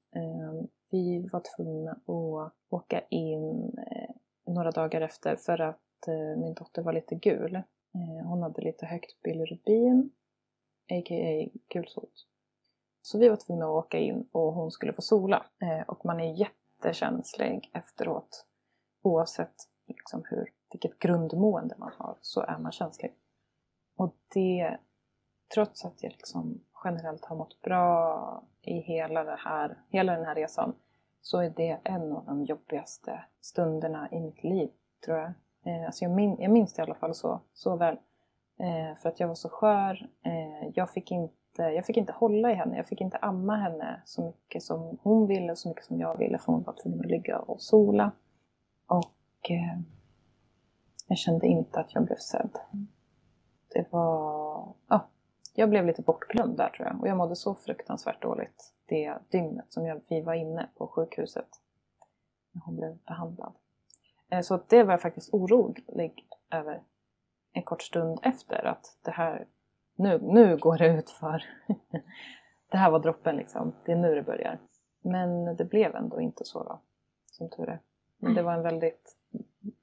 Vi 0.90 1.28
var 1.32 1.42
tvungna 1.56 1.92
att 1.92 2.52
åka 2.68 3.00
in 3.00 3.78
eh, 3.78 4.14
några 4.46 4.70
dagar 4.70 5.00
efter 5.00 5.36
för 5.36 5.60
att 5.60 6.08
eh, 6.08 6.40
min 6.40 6.54
dotter 6.54 6.82
var 6.82 6.92
lite 6.92 7.14
gul. 7.14 7.54
Eh, 7.54 8.26
hon 8.26 8.42
hade 8.42 8.62
lite 8.62 8.86
högt 8.86 9.22
bilirubin, 9.22 10.10
a.k.a. 10.90 11.48
gulsot. 11.68 12.26
Så 13.02 13.18
vi 13.18 13.28
var 13.28 13.36
tvungna 13.36 13.64
att 13.64 13.84
åka 13.84 13.98
in 13.98 14.28
och 14.32 14.52
hon 14.52 14.70
skulle 14.70 14.92
få 14.92 15.02
sola. 15.02 15.46
Och 15.86 16.04
man 16.04 16.20
är 16.20 16.34
jättekänslig 16.34 17.70
efteråt. 17.74 18.46
Oavsett 19.02 19.54
liksom 19.86 20.24
hur, 20.30 20.52
vilket 20.72 20.98
grundmående 20.98 21.74
man 21.78 21.92
har 21.98 22.18
så 22.20 22.40
är 22.40 22.58
man 22.58 22.72
känslig. 22.72 23.14
Och 23.96 24.14
det, 24.34 24.78
trots 25.54 25.84
att 25.84 26.02
jag 26.02 26.12
liksom 26.12 26.60
generellt 26.84 27.24
har 27.24 27.36
mått 27.36 27.62
bra 27.62 28.42
i 28.62 28.80
hela, 28.80 29.24
det 29.24 29.38
här, 29.44 29.78
hela 29.88 30.16
den 30.16 30.24
här 30.24 30.34
resan 30.34 30.74
så 31.20 31.38
är 31.38 31.50
det 31.50 31.78
en 31.84 32.12
av 32.12 32.24
de 32.24 32.44
jobbigaste 32.44 33.24
stunderna 33.40 34.08
i 34.12 34.20
mitt 34.20 34.44
liv, 34.44 34.70
tror 35.04 35.18
jag. 35.18 35.32
Eh, 35.64 35.86
alltså 35.86 36.04
jag, 36.04 36.12
min, 36.12 36.36
jag 36.40 36.50
minns 36.50 36.74
det 36.74 36.80
i 36.80 36.82
alla 36.82 36.94
fall 36.94 37.14
så, 37.14 37.40
så 37.52 37.76
väl. 37.76 37.96
Eh, 38.58 38.98
för 38.98 39.08
att 39.08 39.20
jag 39.20 39.28
var 39.28 39.34
så 39.34 39.48
skör. 39.48 40.08
Eh, 40.22 40.68
jag, 40.74 40.90
fick 40.90 41.10
inte, 41.10 41.62
jag 41.62 41.86
fick 41.86 41.96
inte 41.96 42.12
hålla 42.12 42.50
i 42.50 42.54
henne, 42.54 42.76
jag 42.76 42.86
fick 42.86 43.00
inte 43.00 43.16
amma 43.16 43.56
henne 43.56 44.02
så 44.04 44.26
mycket 44.26 44.62
som 44.62 44.98
hon 45.02 45.26
ville, 45.26 45.52
och 45.52 45.58
så 45.58 45.68
mycket 45.68 45.84
som 45.84 46.00
jag 46.00 46.18
ville, 46.18 46.38
för 46.38 46.52
hon 46.52 46.62
var 46.62 46.74
tvungen 46.82 47.00
att 47.00 47.06
ligga 47.06 47.38
och 47.38 47.62
sola. 47.62 48.12
Och 48.86 49.50
eh, 49.50 49.78
jag 51.08 51.18
kände 51.18 51.46
inte 51.46 51.80
att 51.80 51.94
jag 51.94 52.04
blev 52.04 52.16
sedd. 52.16 52.58
Det 53.68 53.86
var... 53.90 54.74
Ja, 54.88 55.08
jag 55.58 55.70
blev 55.70 55.86
lite 55.86 56.02
bortglömd 56.02 56.56
där 56.56 56.68
tror 56.68 56.88
jag. 56.88 57.00
Och 57.00 57.08
jag 57.08 57.16
mådde 57.16 57.36
så 57.36 57.54
fruktansvärt 57.54 58.22
dåligt 58.22 58.72
det 58.86 59.18
dygnet 59.30 59.72
som 59.72 59.86
jag, 59.86 60.00
vi 60.08 60.20
var 60.20 60.34
inne 60.34 60.68
på 60.76 60.86
sjukhuset. 60.86 61.48
När 62.52 62.62
hon 62.62 62.76
blev 62.76 62.96
behandlad. 62.96 63.52
Eh, 64.30 64.40
så 64.40 64.60
det 64.68 64.82
var 64.82 64.92
jag 64.92 65.02
faktiskt 65.02 65.34
orolig 65.34 66.26
över 66.50 66.82
en 67.52 67.62
kort 67.62 67.82
stund 67.82 68.18
efter 68.22 68.64
att 68.64 68.98
det 69.04 69.10
här, 69.10 69.46
nu, 69.94 70.18
nu 70.22 70.56
går 70.56 70.78
det 70.78 70.88
ut 70.88 71.10
för. 71.10 71.44
det 72.70 72.76
här 72.76 72.90
var 72.90 72.98
droppen 72.98 73.36
liksom, 73.36 73.74
det 73.84 73.92
är 73.92 73.96
nu 73.96 74.14
det 74.14 74.22
börjar. 74.22 74.58
Men 75.00 75.56
det 75.56 75.64
blev 75.64 75.94
ändå 75.94 76.20
inte 76.20 76.44
så 76.44 76.62
då, 76.62 76.80
som 77.26 77.50
tur 77.50 77.68
är. 77.68 77.80
Men 78.18 78.34
det 78.34 78.42
var 78.42 78.54
en 78.54 78.62
väldigt, 78.62 79.16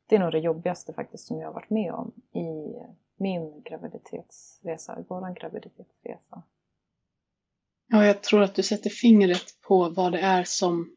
det 0.07 0.15
är 0.15 0.19
nog 0.19 0.31
det 0.31 0.39
jobbigaste 0.39 0.93
faktiskt 0.93 1.27
som 1.27 1.39
jag 1.39 1.47
har 1.47 1.53
varit 1.53 1.69
med 1.69 1.93
om 1.93 2.11
i 2.31 2.75
min 3.17 3.61
graviditetsresa, 3.61 5.03
våran 5.09 5.33
graviditetsresa. 5.33 6.43
Ja, 7.87 8.05
jag 8.05 8.23
tror 8.23 8.41
att 8.41 8.55
du 8.55 8.63
sätter 8.63 8.89
fingret 8.89 9.61
på 9.61 9.89
vad 9.89 10.11
det 10.11 10.19
är 10.19 10.43
som 10.43 10.95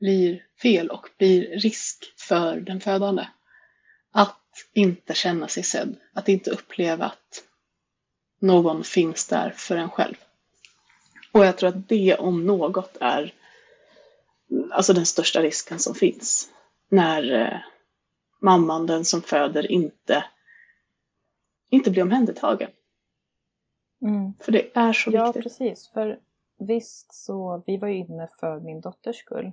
blir 0.00 0.46
fel 0.62 0.90
och 0.90 1.08
blir 1.18 1.58
risk 1.58 2.14
för 2.16 2.60
den 2.60 2.80
födande. 2.80 3.26
Att 4.12 4.40
inte 4.72 5.14
känna 5.14 5.48
sig 5.48 5.62
sedd, 5.62 5.96
att 6.12 6.28
inte 6.28 6.50
uppleva 6.50 7.04
att 7.04 7.44
någon 8.40 8.84
finns 8.84 9.28
där 9.28 9.50
för 9.50 9.76
en 9.76 9.90
själv. 9.90 10.14
Och 11.32 11.46
jag 11.46 11.56
tror 11.56 11.68
att 11.68 11.88
det 11.88 12.16
om 12.16 12.46
något 12.46 12.96
är 13.00 13.34
alltså 14.72 14.92
den 14.92 15.06
största 15.06 15.42
risken 15.42 15.78
som 15.78 15.94
finns. 15.94 16.48
När 16.88 17.32
eh, 17.32 17.58
mamman, 18.40 18.86
den 18.86 19.04
som 19.04 19.22
föder, 19.22 19.70
inte, 19.70 20.24
inte 21.68 21.90
blir 21.90 22.02
omhändertagen. 22.02 22.70
Mm. 24.02 24.34
För 24.40 24.52
det 24.52 24.76
är 24.76 24.92
så 24.92 25.10
ja, 25.10 25.26
viktigt. 25.26 25.36
Ja, 25.36 25.42
precis. 25.42 25.88
För 25.88 26.20
visst 26.58 27.14
så, 27.14 27.62
vi 27.66 27.76
var 27.76 27.88
ju 27.88 27.96
inne 27.96 28.28
för 28.40 28.60
min 28.60 28.80
dotters 28.80 29.16
skull. 29.16 29.52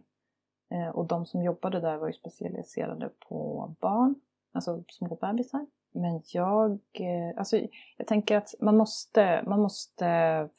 Eh, 0.71 0.89
och 0.89 1.06
de 1.08 1.26
som 1.26 1.43
jobbade 1.43 1.80
där 1.80 1.97
var 1.97 2.08
ju 2.08 2.13
specialiserade 2.13 3.10
på 3.28 3.71
barn, 3.80 4.15
alltså 4.52 4.84
små 4.88 5.15
bebisar. 5.15 5.65
Men 5.91 6.21
jag, 6.26 6.80
eh, 6.93 7.38
alltså 7.38 7.58
jag 7.97 8.08
tänker 8.08 8.38
att 8.38 8.56
man 8.60 8.78
måste, 8.78 9.43
man 9.47 9.60
måste, 9.62 10.50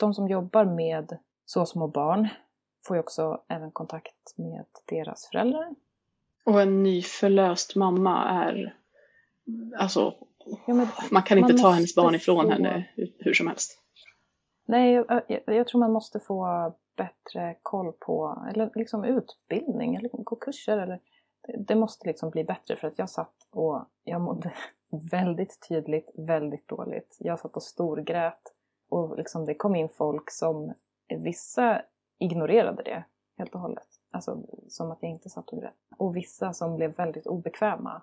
de 0.00 0.14
som 0.14 0.28
jobbar 0.28 0.64
med 0.64 1.18
så 1.44 1.66
små 1.66 1.88
barn 1.88 2.28
får 2.86 2.96
ju 2.96 3.00
också 3.00 3.42
även 3.48 3.70
kontakt 3.70 4.38
med 4.38 4.64
deras 4.84 5.26
föräldrar. 5.26 5.74
Och 6.44 6.62
en 6.62 6.82
nyförlöst 6.82 7.76
mamma 7.76 8.28
är, 8.28 8.76
alltså 9.78 10.14
Ja, 10.66 10.74
men, 10.74 10.86
man 11.10 11.22
kan 11.22 11.38
inte 11.38 11.52
man 11.52 11.62
ta 11.62 11.70
hennes 11.70 11.94
barn 11.94 12.14
ifrån 12.14 12.44
få... 12.44 12.50
henne 12.50 12.88
hur 13.18 13.32
som 13.32 13.46
helst. 13.46 13.82
Nej, 14.66 14.92
jag, 14.92 15.22
jag, 15.28 15.40
jag, 15.46 15.66
tror 15.66 15.80
man 15.80 15.92
måste 15.92 16.20
få 16.20 16.72
bättre 16.96 17.56
koll 17.62 17.92
på, 17.92 18.46
eller 18.50 18.70
liksom 18.74 19.04
utbildning, 19.04 19.94
eller 19.94 20.08
gå 20.08 20.36
kurser. 20.36 20.78
Eller, 20.78 21.00
det, 21.46 21.56
det 21.68 21.74
måste 21.74 22.08
liksom 22.08 22.30
bli 22.30 22.44
bättre 22.44 22.76
för 22.76 22.88
att 22.88 22.98
jag 22.98 23.10
satt 23.10 23.34
och 23.50 23.84
jag 24.04 24.20
mådde 24.20 24.52
väldigt 25.10 25.68
tydligt 25.68 26.10
väldigt 26.14 26.68
dåligt. 26.68 27.16
Jag 27.20 27.40
satt 27.40 27.56
och 27.56 27.62
storgrät 27.62 28.54
och 28.88 29.16
liksom 29.16 29.44
det 29.44 29.54
kom 29.54 29.76
in 29.76 29.88
folk 29.88 30.30
som 30.30 30.72
vissa 31.08 31.82
ignorerade 32.18 32.82
det 32.82 33.04
helt 33.38 33.54
och 33.54 33.60
hållet. 33.60 33.88
Alltså 34.10 34.42
som 34.68 34.90
att 34.90 34.98
jag 35.00 35.10
inte 35.10 35.28
satt 35.28 35.50
och 35.50 35.60
grät. 35.60 35.74
Och 35.96 36.16
vissa 36.16 36.52
som 36.52 36.76
blev 36.76 36.96
väldigt 36.96 37.26
obekväma 37.26 38.02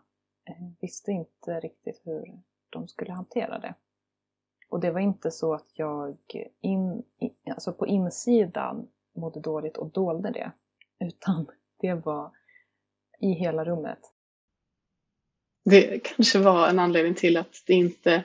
Eh, 0.49 0.67
visste 0.81 1.11
inte 1.11 1.59
riktigt 1.59 2.01
hur 2.03 2.39
de 2.69 2.87
skulle 2.87 3.11
hantera 3.11 3.59
det. 3.59 3.75
Och 4.69 4.79
det 4.79 4.91
var 4.91 4.99
inte 4.99 5.31
så 5.31 5.53
att 5.53 5.67
jag 5.73 6.17
in, 6.61 7.03
alltså 7.49 7.73
på 7.73 7.87
insidan 7.87 8.87
mådde 9.15 9.39
dåligt 9.39 9.77
och 9.77 9.91
dolde 9.91 10.31
det. 10.31 10.51
Utan 10.99 11.47
det 11.79 11.93
var 11.93 12.31
i 13.19 13.31
hela 13.31 13.65
rummet. 13.65 13.99
Det 15.65 16.03
kanske 16.03 16.39
var 16.39 16.67
en 16.67 16.79
anledning 16.79 17.15
till 17.15 17.37
att 17.37 17.63
det 17.67 17.73
inte 17.73 18.23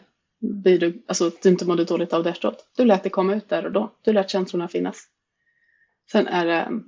alltså 1.06 1.26
att 1.26 1.42
du 1.42 1.48
inte 1.48 1.66
mådde 1.66 1.84
dåligt 1.84 2.12
av 2.12 2.24
det 2.24 2.30
efteråt. 2.30 2.68
Du 2.76 2.84
lät 2.84 3.02
det 3.02 3.10
komma 3.10 3.34
ut 3.34 3.48
där 3.48 3.66
och 3.66 3.72
då. 3.72 3.92
Du 4.02 4.12
lät 4.12 4.30
känslorna 4.30 4.68
finnas. 4.68 5.08
Sen 6.10 6.26
är 6.26 6.46
det 6.46 6.82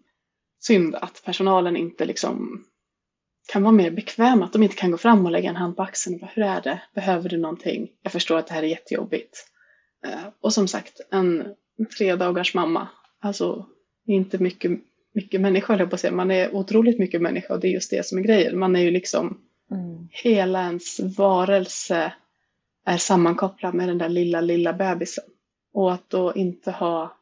synd 0.59 0.95
att 0.95 1.23
personalen 1.25 1.77
inte 1.77 2.05
liksom 2.05 2.65
kan 3.53 3.63
vara 3.63 3.73
mer 3.73 3.91
bekväma, 3.91 4.45
att 4.45 4.53
de 4.53 4.63
inte 4.63 4.77
kan 4.77 4.91
gå 4.91 4.97
fram 4.97 5.27
och 5.27 5.33
lägga 5.33 5.49
en 5.49 5.57
hand 5.57 5.77
på 5.77 5.83
axeln 5.83 6.15
och 6.15 6.21
bara, 6.21 6.31
hur 6.35 6.43
är 6.43 6.61
det? 6.61 6.83
Behöver 6.95 7.29
du 7.29 7.37
någonting? 7.37 7.89
Jag 8.03 8.13
förstår 8.13 8.39
att 8.39 8.47
det 8.47 8.55
här 8.55 8.63
är 8.63 8.67
jättejobbigt. 8.67 9.47
Eh, 10.07 10.29
och 10.41 10.53
som 10.53 10.69
sagt, 10.69 11.01
en 11.11 11.55
tre 11.99 12.17
dagars 12.17 12.55
mamma. 12.55 12.89
Alltså 13.21 13.67
inte 14.07 14.39
mycket, 14.39 14.73
mycket 15.15 15.41
människa 15.41 15.73
höll 15.73 15.81
jag 15.81 15.91
på 15.91 15.95
att 15.95 16.01
säga. 16.01 16.13
Man 16.13 16.31
är 16.31 16.55
otroligt 16.55 16.99
mycket 16.99 17.23
människa 17.23 17.55
och 17.55 17.61
det 17.61 17.69
är 17.69 17.73
just 17.73 17.91
det 17.91 18.07
som 18.07 18.19
är 18.19 18.23
grejen. 18.23 18.59
Man 18.59 18.77
är 18.77 18.81
ju 18.81 18.91
liksom, 18.91 19.41
mm. 19.71 20.09
hela 20.11 20.63
ens 20.63 21.01
varelse 21.01 22.13
är 22.87 22.97
sammankopplad 22.97 23.75
med 23.75 23.89
den 23.89 23.99
där 23.99 24.09
lilla, 24.09 24.41
lilla 24.41 24.73
bebisen. 24.73 25.25
Och 25.73 25.93
att 25.93 26.11
då 26.11 26.35
inte 26.35 26.71
ha 26.71 27.17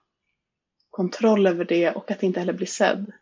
kontroll 0.90 1.46
över 1.46 1.64
det 1.64 1.90
och 1.90 2.10
att 2.10 2.22
inte 2.22 2.40
heller 2.40 2.52
bli 2.52 2.66
sedd. 2.66 3.12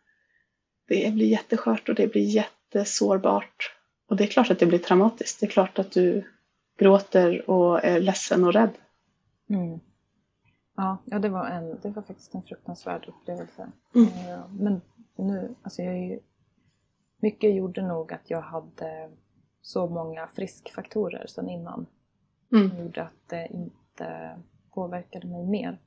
Det 0.87 1.13
blir 1.13 1.27
jätteskört 1.27 1.89
och 1.89 1.95
det 1.95 2.07
blir 2.07 2.23
jättesårbart. 2.73 3.73
Och 4.09 4.15
det 4.15 4.23
är 4.23 4.27
klart 4.27 4.51
att 4.51 4.59
det 4.59 4.65
blir 4.65 4.79
traumatiskt. 4.79 5.39
Det 5.39 5.45
är 5.45 5.49
klart 5.49 5.79
att 5.79 5.91
du 5.91 6.23
gråter 6.77 7.49
och 7.49 7.85
är 7.85 7.99
ledsen 7.99 8.43
och 8.43 8.53
rädd. 8.53 8.77
Mm. 9.49 9.79
Ja, 10.75 10.97
ja 11.05 11.19
det, 11.19 11.29
var 11.29 11.45
en, 11.45 11.79
det 11.81 11.89
var 11.89 12.01
faktiskt 12.01 12.35
en 12.35 12.43
fruktansvärd 12.43 13.07
upplevelse. 13.07 13.71
Mm. 13.95 14.41
Men 14.59 14.81
nu, 15.15 15.55
alltså 15.61 15.81
jag 15.81 15.93
är 15.93 16.11
ju, 16.11 16.19
mycket 17.21 17.55
gjorde 17.55 17.81
nog 17.81 18.13
att 18.13 18.29
jag 18.29 18.41
hade 18.41 19.09
så 19.61 19.87
många 19.87 20.27
friskfaktorer 20.27 21.27
sedan 21.27 21.49
innan. 21.49 21.85
Mm. 22.51 22.69
Som 22.69 22.79
gjorde 22.79 23.03
att 23.03 23.29
det 23.29 23.47
inte 23.51 24.37
påverkade 24.73 25.27
mig 25.27 25.45
mer. 25.45 25.77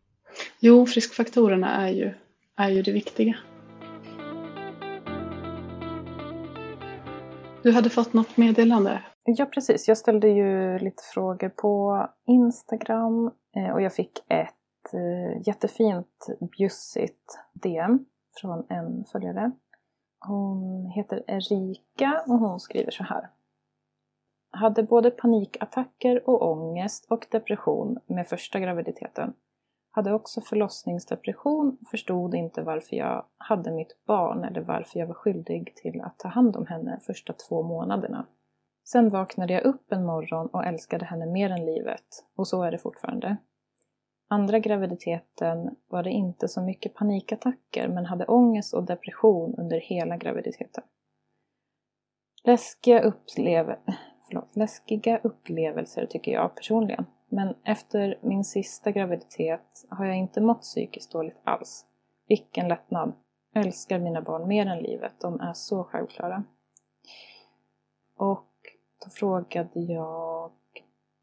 Jo, 0.60 0.86
friskfaktorerna 0.86 1.86
är 1.86 1.88
ju, 1.88 2.14
är 2.56 2.68
ju 2.68 2.82
det 2.82 2.92
viktiga. 2.92 3.36
Du 7.62 7.72
hade 7.72 7.90
fått 7.90 8.12
något 8.12 8.36
meddelande? 8.36 9.02
Ja, 9.24 9.46
precis. 9.46 9.88
Jag 9.88 9.98
ställde 9.98 10.28
ju 10.28 10.78
lite 10.78 11.02
frågor 11.14 11.48
på 11.48 12.06
Instagram 12.26 13.30
eh, 13.56 13.70
och 13.70 13.82
jag 13.82 13.94
fick 13.94 14.18
ett 14.28 14.94
eh, 14.94 15.46
jättefint 15.46 16.26
bjussigt 16.56 17.38
DM 17.52 18.04
från 18.40 18.66
en 18.68 19.04
följare. 19.12 19.50
Hon 20.26 20.86
heter 20.86 21.24
Erika 21.26 22.22
och 22.26 22.38
hon 22.38 22.60
skriver 22.60 22.90
så 22.90 23.04
här. 23.04 23.30
Hade 24.50 24.82
både 24.82 25.10
panikattacker 25.10 26.28
och 26.28 26.50
ångest 26.50 27.06
och 27.10 27.26
depression 27.30 27.98
med 28.06 28.26
första 28.26 28.60
graviditeten. 28.60 29.32
Hade 30.00 30.12
också 30.12 30.40
förlossningsdepression 30.40 31.78
och 31.80 31.88
förstod 31.88 32.34
inte 32.34 32.62
varför 32.62 32.96
jag 32.96 33.24
hade 33.38 33.70
mitt 33.70 34.04
barn 34.06 34.44
eller 34.44 34.60
varför 34.60 34.98
jag 34.98 35.06
var 35.06 35.14
skyldig 35.14 35.72
till 35.76 36.00
att 36.00 36.18
ta 36.18 36.28
hand 36.28 36.56
om 36.56 36.66
henne 36.66 37.00
första 37.06 37.32
två 37.32 37.62
månaderna. 37.62 38.26
Sen 38.84 39.08
vaknade 39.08 39.52
jag 39.52 39.64
upp 39.64 39.92
en 39.92 40.06
morgon 40.06 40.46
och 40.46 40.64
älskade 40.64 41.04
henne 41.04 41.26
mer 41.26 41.50
än 41.50 41.66
livet. 41.66 42.04
Och 42.36 42.48
så 42.48 42.62
är 42.62 42.70
det 42.70 42.78
fortfarande. 42.78 43.36
Andra 44.28 44.58
graviditeten 44.58 45.76
var 45.88 46.02
det 46.02 46.10
inte 46.10 46.48
så 46.48 46.62
mycket 46.62 46.94
panikattacker 46.94 47.88
men 47.88 48.06
hade 48.06 48.26
ångest 48.26 48.74
och 48.74 48.84
depression 48.84 49.54
under 49.58 49.80
hela 49.80 50.16
graviditeten. 50.16 50.84
Läskiga, 52.44 53.00
upplev... 53.00 53.74
förlåt, 54.28 54.56
läskiga 54.56 55.18
upplevelser 55.18 56.06
tycker 56.06 56.32
jag 56.32 56.54
personligen. 56.54 57.06
Men 57.32 57.54
efter 57.64 58.18
min 58.20 58.44
sista 58.44 58.90
graviditet 58.90 59.86
har 59.88 60.04
jag 60.04 60.16
inte 60.16 60.40
mått 60.40 60.60
psykiskt 60.60 61.12
dåligt 61.12 61.40
alls. 61.44 61.86
Vilken 62.28 62.68
lättnad! 62.68 63.12
Jag 63.52 63.66
älskar 63.66 63.98
mina 63.98 64.22
barn 64.22 64.48
mer 64.48 64.66
än 64.66 64.78
livet, 64.78 65.12
de 65.20 65.40
är 65.40 65.52
så 65.52 65.84
självklara. 65.84 66.44
Och 68.16 68.48
då 69.04 69.10
frågade 69.10 69.80
jag 69.80 70.52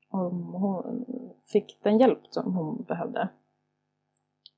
om 0.09 0.53
hon 0.53 1.05
fick 1.45 1.79
den 1.83 1.97
hjälp 1.97 2.27
som 2.29 2.55
hon 2.55 2.83
behövde. 2.83 3.29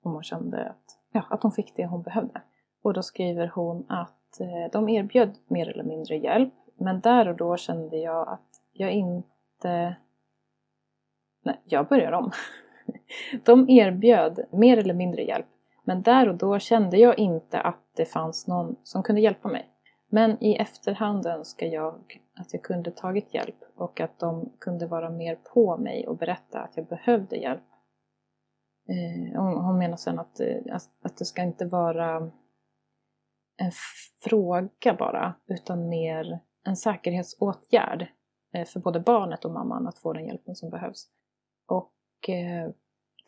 Om 0.02 0.14
hon 0.14 0.24
kände 0.24 0.70
att, 0.70 1.00
ja, 1.12 1.24
att 1.30 1.44
hon 1.44 1.52
fick 1.52 1.76
det 1.76 1.86
hon 1.86 2.02
behövde. 2.02 2.42
Och 2.82 2.94
då 2.94 3.04
skriver 3.04 3.48
hon 3.48 3.86
att 3.90 4.40
eh, 4.40 4.72
de 4.72 4.90
erbjöd 4.90 5.38
mer 5.48 5.70
eller 5.70 5.84
mindre 5.84 6.18
hjälp. 6.18 6.54
Men 6.78 7.02
där 7.02 7.28
och 7.28 7.36
då 7.36 7.58
kände 7.58 7.98
jag 7.98 8.30
att 8.30 8.62
jag 8.72 8.92
inte... 8.92 9.96
Nej, 11.44 11.62
jag 11.64 11.88
börjar 11.88 12.12
om. 12.12 12.32
De 13.46 13.70
erbjöd 13.70 14.46
mer 14.52 14.78
eller 14.78 14.94
mindre 14.94 15.24
hjälp. 15.24 15.48
Men 15.84 16.02
där 16.02 16.30
och 16.30 16.36
då 16.36 16.60
kände 16.60 16.98
jag 16.98 17.20
inte 17.20 17.60
att 17.60 17.84
det 17.96 18.06
fanns 18.06 18.48
någon 18.48 18.76
som 18.84 19.04
kunde 19.04 19.22
hjälpa 19.22 19.48
mig. 19.48 19.70
Men 20.10 20.44
i 20.44 20.56
efterhand 20.56 21.26
önskar 21.26 21.68
jag 21.68 22.22
att 22.36 22.54
jag 22.54 22.64
kunde 22.64 22.92
tagit 22.92 23.34
hjälp 23.34 23.56
och 23.76 24.00
att 24.00 24.20
de 24.20 24.54
kunde 24.60 24.88
vara 24.88 25.10
mer 25.10 25.36
på 25.36 25.78
mig 25.78 26.08
och 26.08 26.18
berätta 26.18 26.60
att 26.60 26.78
jag 26.78 26.86
behövde 26.86 27.36
hjälp. 27.36 27.64
Eh, 28.90 29.42
hon 29.42 29.78
menar 29.78 29.98
sen 29.98 30.20
eh, 30.20 30.76
att, 30.76 30.90
att 31.02 31.18
det 31.18 31.26
ska 31.26 31.42
inte 31.42 31.66
vara 31.66 32.32
en 33.58 33.72
fråga 34.24 34.94
bara, 35.00 35.34
utan 35.48 35.90
mer 35.90 36.40
en 36.66 36.76
säkerhetsåtgärd 36.76 38.08
eh, 38.54 38.66
för 38.66 38.80
både 38.80 39.00
barnet 39.00 39.46
och 39.46 39.52
mamman 39.52 39.88
att 39.88 40.00
få 40.00 40.14
den 40.14 40.26
hjälpen 40.26 40.56
som 40.56 40.70
behövs. 40.70 41.08
Och 41.70 41.94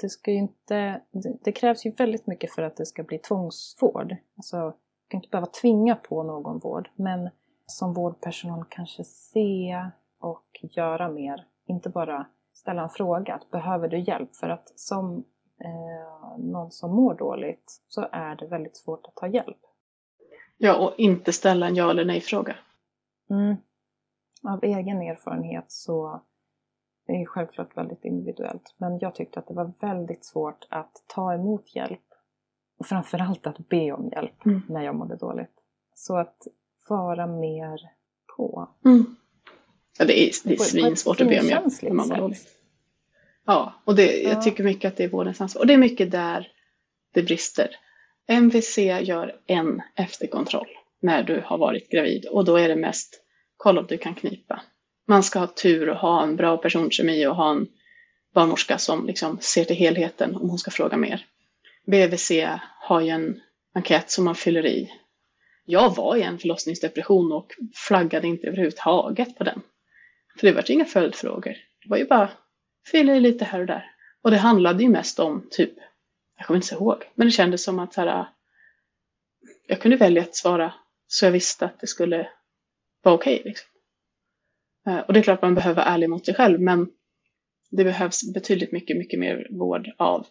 det 0.01 0.09
ska 0.09 0.31
inte, 0.31 1.01
det 1.43 1.51
krävs 1.51 1.85
ju 1.85 1.91
väldigt 1.91 2.27
mycket 2.27 2.53
för 2.53 2.61
att 2.61 2.77
det 2.77 2.85
ska 2.85 3.03
bli 3.03 3.17
tvångsvård. 3.17 4.15
Alltså, 4.37 4.73
ska 5.05 5.17
inte 5.17 5.29
behöva 5.29 5.47
tvinga 5.47 5.95
på 5.95 6.23
någon 6.23 6.59
vård, 6.59 6.89
men 6.95 7.29
som 7.65 7.93
vårdpersonal 7.93 8.65
kanske 8.69 9.03
se 9.03 9.85
och 10.19 10.59
göra 10.61 11.09
mer. 11.09 11.47
Inte 11.65 11.89
bara 11.89 12.27
ställa 12.53 12.81
en 12.81 12.89
fråga, 12.89 13.33
att 13.33 13.51
behöver 13.51 13.87
du 13.87 13.99
hjälp? 13.99 14.35
För 14.35 14.49
att 14.49 14.79
som 14.79 15.23
eh, 15.59 16.37
någon 16.37 16.71
som 16.71 16.95
mår 16.95 17.13
dåligt 17.13 17.81
så 17.87 18.07
är 18.11 18.35
det 18.35 18.47
väldigt 18.47 18.77
svårt 18.77 19.05
att 19.05 19.15
ta 19.15 19.27
hjälp. 19.27 19.57
Ja, 20.57 20.77
och 20.87 20.99
inte 20.99 21.33
ställa 21.33 21.67
en 21.67 21.75
ja 21.75 21.89
eller 21.89 22.05
nej-fråga. 22.05 22.55
Mm. 23.29 23.55
Av 24.43 24.63
egen 24.63 25.01
erfarenhet 25.01 25.65
så 25.67 26.21
är 27.07 27.19
det 27.19 27.25
självklart 27.25 27.77
väldigt 27.77 28.05
individuellt. 28.05 28.75
Men 28.77 28.99
jag 28.99 29.15
tyckte 29.15 29.39
att 29.39 29.47
det 29.47 29.53
var 29.53 29.73
väldigt 29.79 30.25
svårt 30.25 30.67
att 30.69 31.03
ta 31.07 31.33
emot 31.33 31.75
hjälp 31.75 32.01
och 32.79 32.85
framförallt 32.85 33.47
att 33.47 33.69
be 33.69 33.91
om 33.91 34.09
hjälp 34.09 34.45
mm. 34.45 34.61
när 34.69 34.81
jag 34.81 34.95
mådde 34.95 35.15
dåligt. 35.15 35.53
Så 35.95 36.17
att 36.17 36.47
vara 36.89 37.27
mer 37.27 37.79
på. 38.37 38.69
Mm. 38.85 39.15
Ja, 39.99 40.05
det 40.05 40.21
är, 40.21 40.31
det 40.43 40.53
är 40.53 40.57
svinsvårt 40.57 41.21
att 41.21 41.27
be 41.27 41.39
om 41.39 41.47
hjälp 41.47 41.81
när 41.81 41.91
man 41.91 42.07
mår 42.07 42.17
dåligt. 42.17 42.47
Ja, 43.45 43.73
och 43.85 43.95
det, 43.95 44.21
jag 44.21 44.41
tycker 44.41 44.63
mycket 44.63 44.91
att 44.91 44.97
det 44.97 45.03
är 45.03 45.09
vårdens 45.09 45.41
ansvar. 45.41 45.61
Och 45.61 45.67
det 45.67 45.73
är 45.73 45.77
mycket 45.77 46.11
där 46.11 46.47
det 47.13 47.23
brister. 47.23 47.75
MVC 48.27 48.77
gör 48.77 49.41
en 49.45 49.81
efterkontroll 49.95 50.67
när 50.99 51.23
du 51.23 51.41
har 51.45 51.57
varit 51.57 51.89
gravid 51.89 52.25
och 52.25 52.45
då 52.45 52.55
är 52.55 52.69
det 52.69 52.75
mest 52.75 53.23
kolla 53.57 53.81
om 53.81 53.87
du 53.87 53.97
kan 53.97 54.15
knipa. 54.15 54.61
Man 55.07 55.23
ska 55.23 55.39
ha 55.39 55.47
tur 55.47 55.89
och 55.89 55.97
ha 55.97 56.23
en 56.23 56.35
bra 56.35 56.57
personkemi 56.57 57.27
och 57.27 57.35
ha 57.35 57.51
en 57.51 57.67
barnmorska 58.33 58.77
som 58.77 59.05
liksom 59.05 59.39
ser 59.39 59.63
till 59.63 59.75
helheten 59.75 60.35
om 60.35 60.49
hon 60.49 60.57
ska 60.57 60.71
fråga 60.71 60.97
mer. 60.97 61.25
BVC 61.87 62.31
har 62.81 63.01
ju 63.01 63.09
en 63.09 63.41
enkät 63.75 64.11
som 64.11 64.25
man 64.25 64.35
fyller 64.35 64.65
i. 64.65 64.91
Jag 65.65 65.95
var 65.95 66.15
i 66.15 66.21
en 66.21 66.39
förlossningsdepression 66.39 67.31
och 67.31 67.51
flaggade 67.75 68.27
inte 68.27 68.47
överhuvudtaget 68.47 69.37
på 69.37 69.43
den. 69.43 69.61
För 70.39 70.47
det 70.47 70.53
var 70.53 70.71
inga 70.71 70.85
följdfrågor. 70.85 71.55
Det 71.83 71.89
var 71.89 71.97
ju 71.97 72.05
bara 72.05 72.29
fylla 72.91 73.15
i 73.15 73.19
lite 73.19 73.45
här 73.45 73.59
och 73.59 73.65
där. 73.65 73.91
Och 74.21 74.31
det 74.31 74.37
handlade 74.37 74.83
ju 74.83 74.89
mest 74.89 75.19
om 75.19 75.47
typ, 75.51 75.73
jag 76.37 76.47
kommer 76.47 76.57
inte 76.57 76.75
ihåg, 76.75 77.03
men 77.15 77.27
det 77.27 77.31
kändes 77.31 77.63
som 77.63 77.79
att 77.79 77.93
så 77.93 78.01
här, 78.01 78.27
jag 79.67 79.81
kunde 79.81 79.97
välja 79.97 80.21
att 80.21 80.35
svara 80.35 80.73
så 81.07 81.25
jag 81.25 81.31
visste 81.31 81.65
att 81.65 81.79
det 81.79 81.87
skulle 81.87 82.29
vara 83.01 83.15
okej. 83.15 83.39
Okay, 83.39 83.49
liksom. 83.49 83.70
Eh, 84.87 84.99
och 84.99 85.13
det 85.13 85.19
är 85.19 85.23
klart 85.23 85.41
man 85.41 85.55
behöver 85.55 85.75
vara 85.75 85.85
ärlig 85.85 86.09
mot 86.09 86.25
sig 86.25 86.35
själv, 86.35 86.59
men 86.59 86.87
det 87.71 87.83
behövs 87.83 88.33
betydligt 88.33 88.71
mycket, 88.71 88.97
mycket 88.97 89.19
mer 89.19 89.47
vård 89.49 89.91
av 89.97 90.27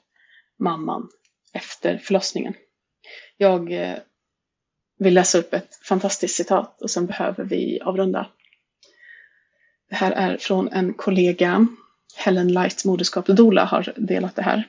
mamman 0.59 1.09
efter 1.53 1.99
förlossningen. 1.99 2.55
Jag 3.37 3.73
eh, 3.73 3.99
vill 4.99 5.15
läsa 5.15 5.39
upp 5.39 5.55
ett 5.55 5.75
fantastiskt 5.89 6.37
citat 6.37 6.83
och 6.83 6.91
sen 6.91 7.07
behöver 7.07 7.45
vi 7.45 7.81
avrunda. 7.81 8.31
Det 9.89 9.97
här 9.97 10.13
är 10.13 10.37
från 10.37 10.69
en 10.69 10.95
kollega, 10.95 11.67
Helen 12.17 12.53
Light, 12.53 12.85
moderskap 12.85 13.27
Dola, 13.27 13.65
har 13.65 13.93
delat 13.97 14.37
det 14.37 14.43
här. 14.43 14.69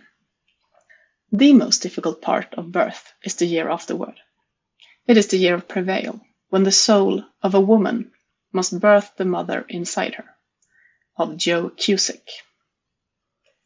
The 1.39 1.53
most 1.53 1.83
difficult 1.83 2.21
part 2.21 2.53
of 2.53 2.65
birth 2.65 3.01
is 3.25 3.35
the 3.35 3.45
year 3.45 3.69
afterward. 3.69 4.19
It 5.07 5.17
is 5.17 5.27
the 5.27 5.37
year 5.37 5.57
of 5.57 5.67
prevail, 5.67 6.19
when 6.51 6.65
the 6.65 6.71
soul 6.71 7.23
of 7.43 7.55
a 7.55 7.59
woman 7.59 8.11
must 8.51 8.79
birth 8.79 9.15
the 9.15 9.25
mother 9.25 9.65
inside 9.67 10.15
her. 10.15 10.35
Av 11.13 11.35
Joe 11.39 11.69
Cusick. 11.69 12.23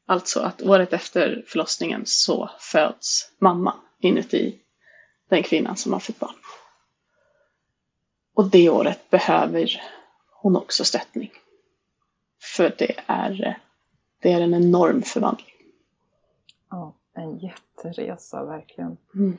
Alltså 0.06 0.40
att 0.40 0.62
året 0.62 0.94
efter 0.94 1.44
förlossningen 1.48 2.04
så 2.06 2.50
föds 2.60 3.32
mamman 3.40 3.80
inuti 4.00 4.60
den 5.30 5.44
kvinnan 5.44 5.78
som 5.78 5.94
har 5.94 6.00
fått 6.00 6.20
barn. 6.20 6.36
Och 8.34 8.50
det 8.50 8.70
året 8.70 9.10
behöver 9.10 9.82
hon 10.32 10.56
också 10.56 10.86
stöttning. 10.86 11.32
För 12.56 12.76
det 12.78 12.96
är, 13.06 13.60
det 14.22 14.32
är 14.32 14.42
en 14.42 14.54
enorm 14.54 15.02
förvandling. 15.02 15.54
Ja, 16.70 16.94
en 17.14 17.38
jätteresa 17.38 18.46
verkligen. 18.46 18.98
Mm. 19.16 19.38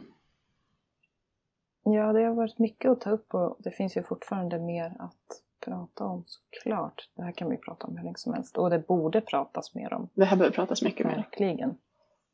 Ja, 1.88 2.12
det 2.12 2.22
har 2.25 2.35
varit 2.35 2.59
mycket 2.59 2.90
att 2.90 3.01
ta 3.01 3.11
upp 3.11 3.35
och 3.35 3.57
det 3.59 3.70
finns 3.70 3.96
ju 3.96 4.03
fortfarande 4.03 4.59
mer 4.59 4.96
att 4.99 5.42
prata 5.64 6.05
om 6.05 6.25
såklart. 6.27 7.09
Det 7.16 7.22
här 7.22 7.33
kan 7.33 7.51
vi 7.51 7.57
prata 7.57 7.87
om 7.87 7.96
hur 7.96 8.05
länge 8.05 8.18
som 8.18 8.35
helst 8.35 8.57
och 8.57 8.70
det 8.70 8.79
borde 8.79 9.20
pratas 9.20 9.75
mer 9.75 9.92
om. 9.92 10.09
Det 10.14 10.25
här 10.25 10.37
behöver 10.37 10.55
pratas 10.55 10.83
mycket 10.83 11.07
mer. 11.07 11.16
Verkligen. 11.16 11.75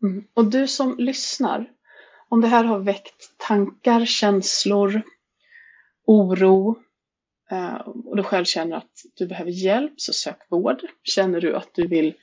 Mm. 0.02 0.24
Och 0.34 0.44
du 0.44 0.66
som 0.66 0.96
lyssnar, 0.98 1.70
om 2.28 2.40
det 2.40 2.46
här 2.46 2.64
har 2.64 2.78
väckt 2.78 3.38
tankar, 3.38 4.04
känslor, 4.04 5.02
oro 6.06 6.76
eh, 7.50 7.74
och 8.04 8.16
du 8.16 8.22
själv 8.22 8.44
känner 8.44 8.76
att 8.76 8.92
du 9.14 9.26
behöver 9.26 9.50
hjälp, 9.50 10.00
så 10.00 10.12
sök 10.12 10.46
vård. 10.50 10.80
Känner 11.02 11.40
du 11.40 11.56
att 11.56 11.74
du 11.74 11.86
vill 11.86 12.14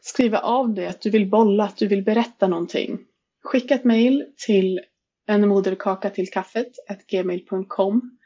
skriva 0.00 0.38
av 0.38 0.74
det, 0.74 0.86
att 0.86 1.00
du 1.00 1.10
vill 1.10 1.30
bolla, 1.30 1.64
att 1.64 1.76
du 1.76 1.86
vill 1.86 2.04
berätta 2.04 2.46
någonting, 2.46 2.98
skicka 3.42 3.74
ett 3.74 3.84
mejl 3.84 4.24
till 4.46 4.80
en 5.28 5.48
moderkaka 5.48 6.10
till 6.10 6.30
kaffet 6.30 6.72
gmail.com 7.08 8.18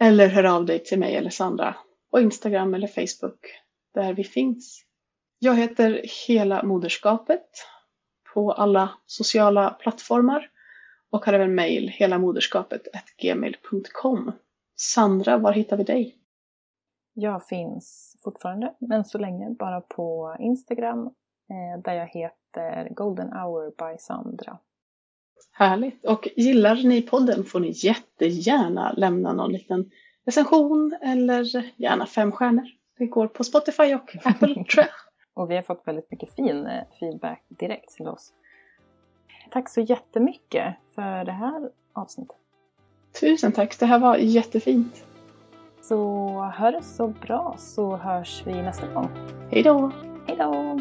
eller 0.00 0.28
hör 0.28 0.44
av 0.44 0.66
dig 0.66 0.84
till 0.84 0.98
mig 0.98 1.16
eller 1.16 1.30
Sandra 1.30 1.76
på 2.10 2.20
Instagram 2.20 2.74
eller 2.74 2.86
Facebook 2.86 3.38
där 3.94 4.14
vi 4.14 4.24
finns. 4.24 4.84
Jag 5.38 5.56
heter 5.56 6.00
Hela 6.26 6.62
moderskapet 6.62 7.46
på 8.34 8.52
alla 8.52 8.90
sociala 9.06 9.70
plattformar 9.70 10.50
och 11.10 11.24
har 11.24 11.32
även 11.32 11.54
mejl 11.54 11.88
helamoderskapet 11.88 12.82
gmail.com. 13.22 14.32
Sandra, 14.76 15.38
var 15.38 15.52
hittar 15.52 15.76
vi 15.76 15.84
dig? 15.84 16.16
Jag 17.14 17.46
finns 17.46 18.16
fortfarande, 18.24 18.74
men 18.78 19.04
så 19.04 19.18
länge 19.18 19.50
bara 19.50 19.80
på 19.80 20.36
Instagram 20.40 21.06
eh, 21.50 21.82
där 21.84 21.94
jag 21.94 22.06
heter 22.06 22.88
Golden 22.94 23.32
Hour 23.32 23.70
by 23.70 23.98
Sandra. 23.98 24.58
Härligt! 25.52 26.04
Och 26.04 26.28
gillar 26.36 26.74
ni 26.74 27.02
podden 27.02 27.44
får 27.44 27.60
ni 27.60 27.72
jättegärna 27.74 28.92
lämna 28.92 29.32
någon 29.32 29.52
liten 29.52 29.90
recension 30.26 30.96
eller 31.02 31.70
gärna 31.76 32.06
fem 32.06 32.32
stjärnor. 32.32 32.66
Det 32.98 33.06
går 33.06 33.26
på 33.26 33.44
Spotify 33.44 33.94
och 33.94 34.16
Apple 34.24 34.54
tror 34.54 34.66
jag. 34.76 34.88
Och 35.34 35.50
vi 35.50 35.54
har 35.54 35.62
fått 35.62 35.82
väldigt 35.84 36.10
mycket 36.10 36.34
fin 36.34 36.66
eh, 36.66 36.82
feedback 37.00 37.44
direkt 37.48 37.90
till 37.90 38.08
oss. 38.08 38.32
Tack 39.50 39.68
så 39.68 39.80
jättemycket 39.80 40.74
för 40.94 41.24
det 41.24 41.32
här 41.32 41.70
avsnittet. 41.92 42.36
Tusen 43.20 43.52
tack, 43.52 43.78
det 43.78 43.86
här 43.86 43.98
var 43.98 44.16
jättefint. 44.16 45.04
Så 45.82 46.28
hör 46.54 46.72
det 46.72 46.82
så 46.82 47.08
bra 47.08 47.54
så 47.58 47.96
hörs 47.96 48.42
vi 48.46 48.52
nästa 48.52 48.86
gång. 48.86 49.08
Hej 49.50 49.62
då! 49.62 49.92
Hej 50.26 50.36
då! 50.36 50.78